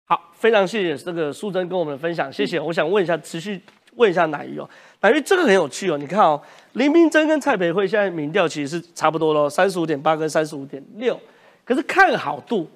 [0.06, 2.60] 好，非常谢谢这个素贞跟我们的分享，谢谢。
[2.60, 3.60] 我想问一下，持续
[3.96, 4.70] 问一下乃瑜哦，
[5.02, 6.40] 乃瑜这个很有趣哦，你看哦，
[6.74, 11.20] 林明珍跟蔡培慧现在民调其实是差不多咯，三十五点八跟三十五点六，
[11.66, 12.70] 可是看好度。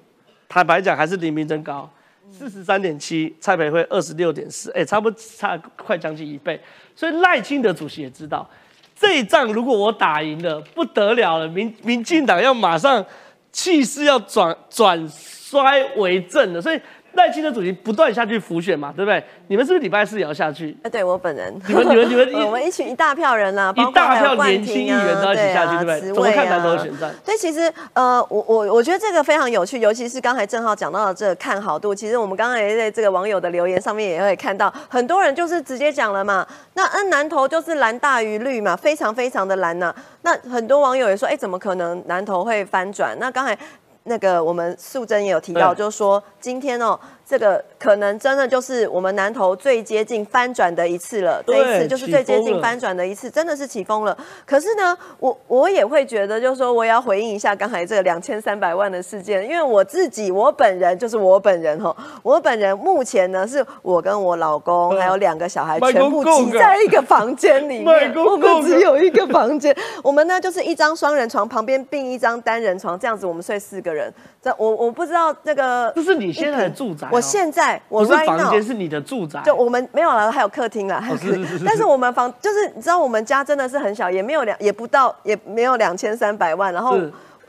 [0.48, 1.88] 坦白讲，还是林明真高，
[2.30, 6.60] 四十三点七，蔡培慧二十六点四，哎，差不多差快将近一倍。
[6.94, 8.48] 所以赖清德主席也知道，
[8.94, 13.04] 这一仗如果我打赢了，不得了了，民民进党要马上
[13.52, 16.80] 气势要转转衰为正了，所以。
[17.14, 19.22] 赖清德主席不断下去浮选嘛，对不对？
[19.48, 20.76] 你们是不是礼拜四也要下去？
[20.82, 26.00] 哎，对我本人，你们、你们、你们，我们一群一大票人呐，一大票年轻议员都一起下去，对不对？
[26.00, 27.14] 怎么看南投选战？
[27.24, 31.94] 所以其实，呃，我我我觉得这个非常有趣，尤其是刚才正浩讲到的这个看好度。
[31.94, 36.46] 其实我们刚才在这个网友的留言上面也会看到，很多人就是直接讲了嘛。
[36.74, 39.94] 那嗯，南投就是蓝大于绿嘛，非常非常的蓝呐。
[40.22, 43.16] 那很多网友也说，哎，怎么可能南投会翻转？
[43.20, 43.56] 那刚才
[44.04, 46.98] 那个我们素贞也有提到，就是说今天哦。
[47.26, 54.16] 这个可能真的就是我们南投最接近翻转的一次了，这一次就是最接近翻转的一次，真的是起风了。
[54.44, 74.12] 可是呢，我我也会觉得，就是说我也要回应一下刚才这个两千三百万的事件，因为我自己我本人就是我本人哈，我本人目前呢是我跟我老公还有两个小孩全部挤在一个房间里面，我们只有一个房间，我们呢就是一张双人床旁边并一张单人床，这样子我们睡四个人。
[74.42, 77.08] 这我我不知道那个，这是你现在的住宅。
[77.14, 79.40] 我现在我不是房间，是你的住宅。
[79.44, 81.02] 就我们没有了，还有客厅了，
[81.64, 86.98] 但是我们房就是你知道，我们家真的是很小，也没有两，也不到，也没有两千三百万，然后。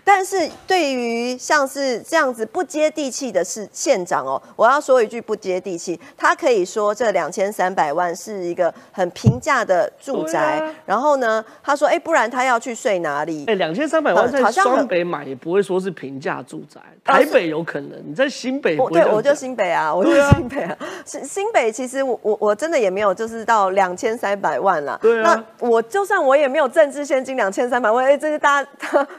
[0.08, 13.46] 但是对于像是这样子不接地气的是县长哦，我要说一句不接地气，他可以说这两千三百万是一个很平价的住宅，然后呢，他说哎，不然他要去睡哪里？
[13.48, 28.70] 哎，两千三百万在双北买也不会说是平价住宅，台北有可能，你在新北对，我就新北啊，我就新北啊， 新新北其实我我我真的也没有就是到两千三百万了，对啊，那我就算我也没有政治现金两千三百万，哎，这是 大家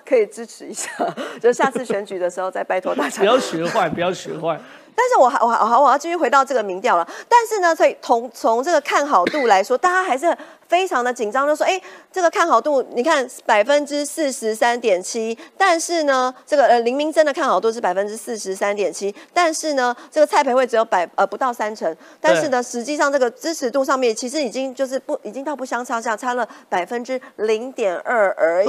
[0.05, 0.73] 可以支持一
[1.41, 3.19] 就下次选举的时候再拜托大家。
[3.19, 4.59] 不要学坏，不要学坏。
[4.97, 7.07] 但是我还我好我要继续回到这个民调了。
[7.29, 10.37] 但是呢，所以从从这个看好度来说，大家还是。
[10.69, 11.81] 非常的紧张，就说：“哎，
[12.13, 28.67] 这个看好度，你看百分之四十三点七，但是呢，这个呃林明真的看好度是百分之四十三点七，但是呢，这个蔡培慧只有百呃不到三成，但是呢，实际上这个支持度上面其实已经就是不已经到不相差下，差了百分之零点二而已。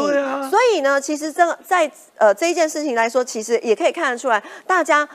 [0.52, 5.10] 所以呢，其实这在呃这一件事情来说，其实也可以看得出来，大家。”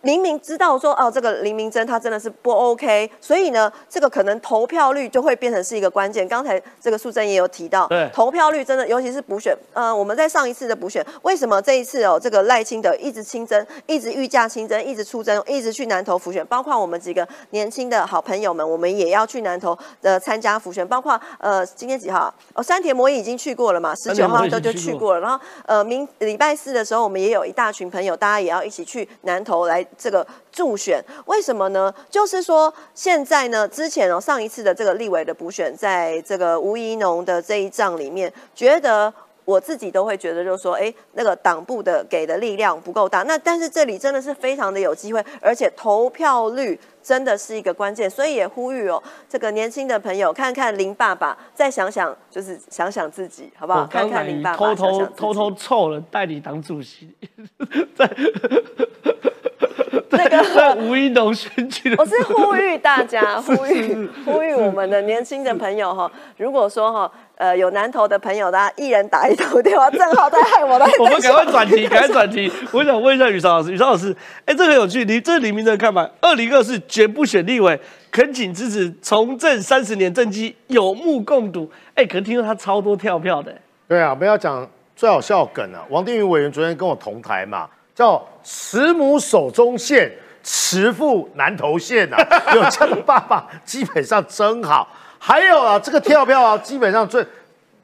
[0.00, 6.26] 明明知道说哦，这个林明珍他真的是不 OK，所以呢，这个可能投票率就会变成是一个关键。
[6.26, 22.32] 刚才这个素贞也有提到，对，投票率真的，尤其是补选，呃，我们在上一次的补选，为什么这一次哦，这个赖清德一直清真，一直御驾亲征，一直出征，一直去南投辅选，包括我们几个年轻的好朋友们，我们也要去南投的参加辅选，包括呃今天几号？
[22.54, 29.55] 哦，山田模已经去过了嘛，十九号都就去过了，然后呃明礼拜四的时候，我们也有一大群朋友，大家也要一起去南投。
[29.64, 31.92] 来这个助选，为什么呢？
[32.10, 39.12] 就是说现在呢，之前哦上一次的这个立委的补选，在这个吴怡农的这一仗里面，觉得
[39.44, 43.22] 我自己都会觉得，就是说，哎，那个党部的给的力量不够大。
[43.22, 53.86] 那但是这里真的是非常的有机会，而且投票率真的是一个关键，所以也呼吁哦，这个年轻的朋友看看林爸爸，再想想，就是想想自己，好不好？
[53.86, 57.14] 看看林爸爸，偷偷偷偷凑了代理党主席，
[57.94, 58.10] 在。
[60.10, 70.86] 那个吴一农选举的，我是呼吁大家， 呼吁呼吁我们的年轻的朋友哈，如果说哈，呃，有南投的朋友，大家一人打一通电话，正好在害我的。
[70.98, 72.50] 我们赶快转题，赶快转题。
[72.72, 77.78] 我想问一下宇超老师，宇超老师，哎，这个有趣，你这李明哲看法，二零二四绝不选立委，
[78.10, 81.70] 恳请支持从政三十年政绩有目共睹。
[81.94, 83.54] 哎，可是听说他超多跳票的。
[83.88, 87.68] 对啊，不要讲最好笑梗啊，王定宇委员昨天跟我同台嘛。
[87.96, 92.16] 叫慈母手中线，慈父难投线呐。
[92.54, 94.86] 有这样的爸爸，基本上真好。
[95.18, 97.26] 还有啊，这个跳票啊，基本上最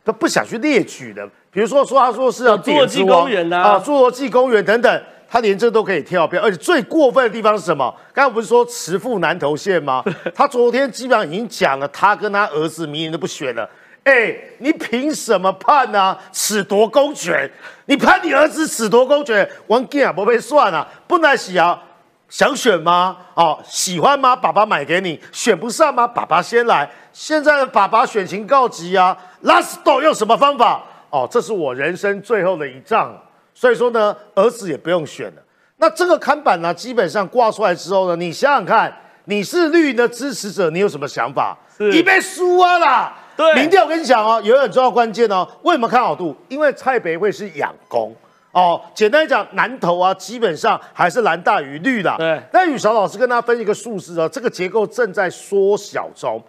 [0.04, 1.26] 他不想去列举的。
[1.50, 6.42] 比如说说他说是要侏罗纪公园呐，啊，侏罗纪公园等等，他连这都可以跳票。
[6.42, 7.92] 而且最过分的地方是什么？
[8.12, 10.04] 刚刚不是说慈父难投线吗？
[10.36, 13.66] 他昨天基本上已经讲了，他跟他儿子明年都不选了。
[14.04, 16.16] 哎，你凭什么判呢？
[16.32, 17.48] 褫夺公权！
[17.86, 21.80] 你判你儿子褫夺公权，王健啊不被算啊，不能洗啊！
[22.28, 23.16] 想选吗？
[23.34, 24.34] 哦，喜欢吗？
[24.34, 26.06] 爸爸买给你，选不上吗？
[26.06, 26.90] 爸爸先来。
[27.12, 30.82] 现在的爸爸选情告急啊，last door 用什么方法？
[31.10, 33.14] 哦，这是我人生最后的一仗，
[33.54, 35.42] 所以说呢，儿子也不用选了。
[35.76, 38.92] 那这个看板呢，基本上挂出来之后呢，你想想看，
[39.26, 41.56] 你是绿营的支持者，你有什么想法？
[41.92, 43.14] 一被输啊啦！
[43.42, 45.46] 对，民调我跟你讲哦，有很重要关键哦。
[45.62, 46.36] 为什么看好度？
[46.48, 48.14] 因为蔡北会是养工
[48.52, 48.80] 哦。
[48.94, 52.14] 简单讲，南投啊，基本上还是蓝大于绿的。
[52.18, 52.40] 对。
[52.52, 56.40] 那宇韶老师跟大家分一个数字哦，这个结构正在缩小中。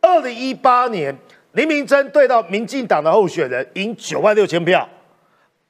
[0.00, 1.14] 二零一八年，
[1.52, 4.88] 林明珍对到民进党的候选人赢九万六千票。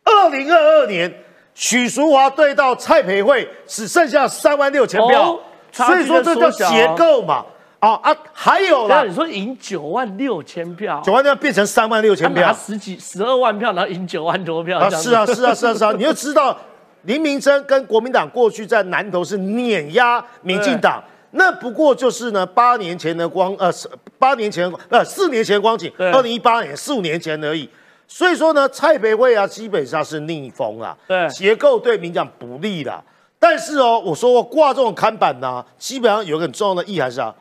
[0.05, 1.13] 二零二二年，
[1.55, 5.37] 许淑华对到蔡培慧只剩下三万六千票。
[5.73, 7.45] 所以说这叫结构嘛。
[7.81, 16.59] 哦啊，还有啦，你说赢九万六千票，九万票变成三万六千票，拿十几十二万票，然后赢九万多票，啊，是啊，是啊，是啊，是啊， 你就知道
[17.03, 21.01] 林明珍跟国民党过去在南投是碾压民进党，
[21.31, 23.73] 那不过就是呢八年前的光，呃，
[24.19, 27.71] 八年前呃四年前光景，二零一八年四五年前而已，
[28.09, 33.01] 所以说呢，蔡培慧啊基本上是逆风啊，对，结构对民党不利的，
[33.39, 37.33] 但是哦，我说过挂这种看板呢，基本上有个很重要的意涵是啊。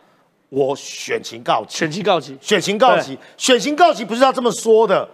[0.49, 5.07] 我选情告急，选情告急，选情告急，选情告急不是他这么说的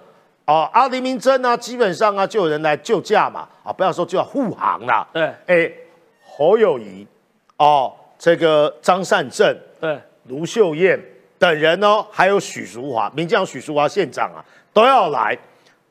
[0.46, 0.70] 啊！
[0.74, 3.74] 阿黎明真啊，基本上啊，就有人来救驾嘛啊！
[3.74, 5.72] 不要说就要护航啦，对，哎，
[6.24, 7.08] 侯友谊
[7.58, 11.02] 哦，这个张善政，对，卢秀燕
[11.40, 15.36] 等人哦，还有许淑华，民将许淑华县长啊，都要来。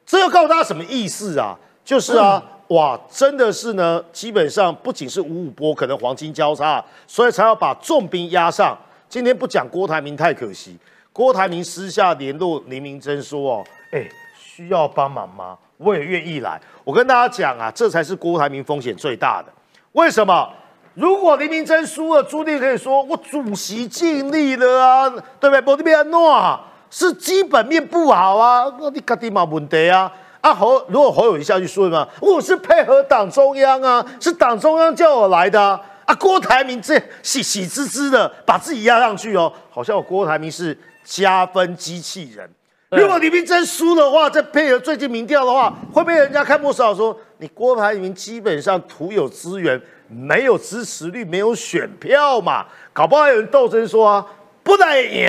[0.07, 1.59] 这要告诉大家什么意思啊？
[1.85, 8.79] 就是啊，哇，真的是呢，基本上不仅是五五波，可能黄金交叉，所以才要把重兵压上。
[9.13, 10.75] 今天不讲郭台铭太可惜。
[11.13, 15.55] 郭台铭私下联络林明珍说：“哦，哎，需要帮忙吗？
[15.77, 19.53] 我也愿意来。”我跟大家讲啊，这才是郭台铭风险最大的。
[19.93, 20.49] 为什么？
[20.95, 25.61] 如果林明珍输了，朱棣可以说我主席尽力了啊，对不对？
[25.61, 26.59] 不，这边诺
[26.89, 30.11] 是基本面不好啊，那你肯定冇问题啊。
[30.41, 35.79] 啊侯，如果侯友谊下去说嘛，我是配合党中央啊，是党中央叫我来的。
[36.19, 42.49] 郭台铭这喜喜滋滋的把自己压上去哦，好像我郭台铭是加分机器人。
[42.91, 52.67] 如果李明真输的话，再配合最近民调的话，会被人家看不少，说你郭台铭基本上徒有资源，没有支持率，没有选票嘛？
[52.93, 54.27] 搞不好有人斗争说啊，
[54.63, 55.27] 不能赢，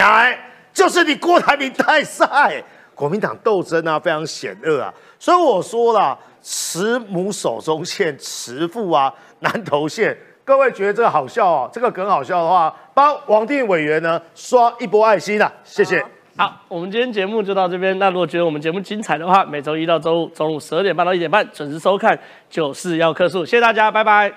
[0.73, 2.61] 就是你郭台铭太晒。
[2.93, 4.93] 国民党斗争啊，非常险恶啊。
[5.17, 10.15] 所以我说了，慈母手中线，慈父啊南投线。
[10.45, 11.69] 各位觉得这个好笑哦？
[11.71, 16.03] 这个梗好笑的话，帮王定委员呢刷一波爱心啦，谢谢。
[16.35, 17.97] 好，我们今天节目就到这边。
[17.99, 22.17] 那如果觉得我们节目精彩的话，每周一到周五中午十二点半到一点半准时收看
[22.49, 24.33] 《九四要客诉》，谢谢大家，拜拜。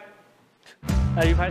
[1.16, 1.48] 来，鱼拍。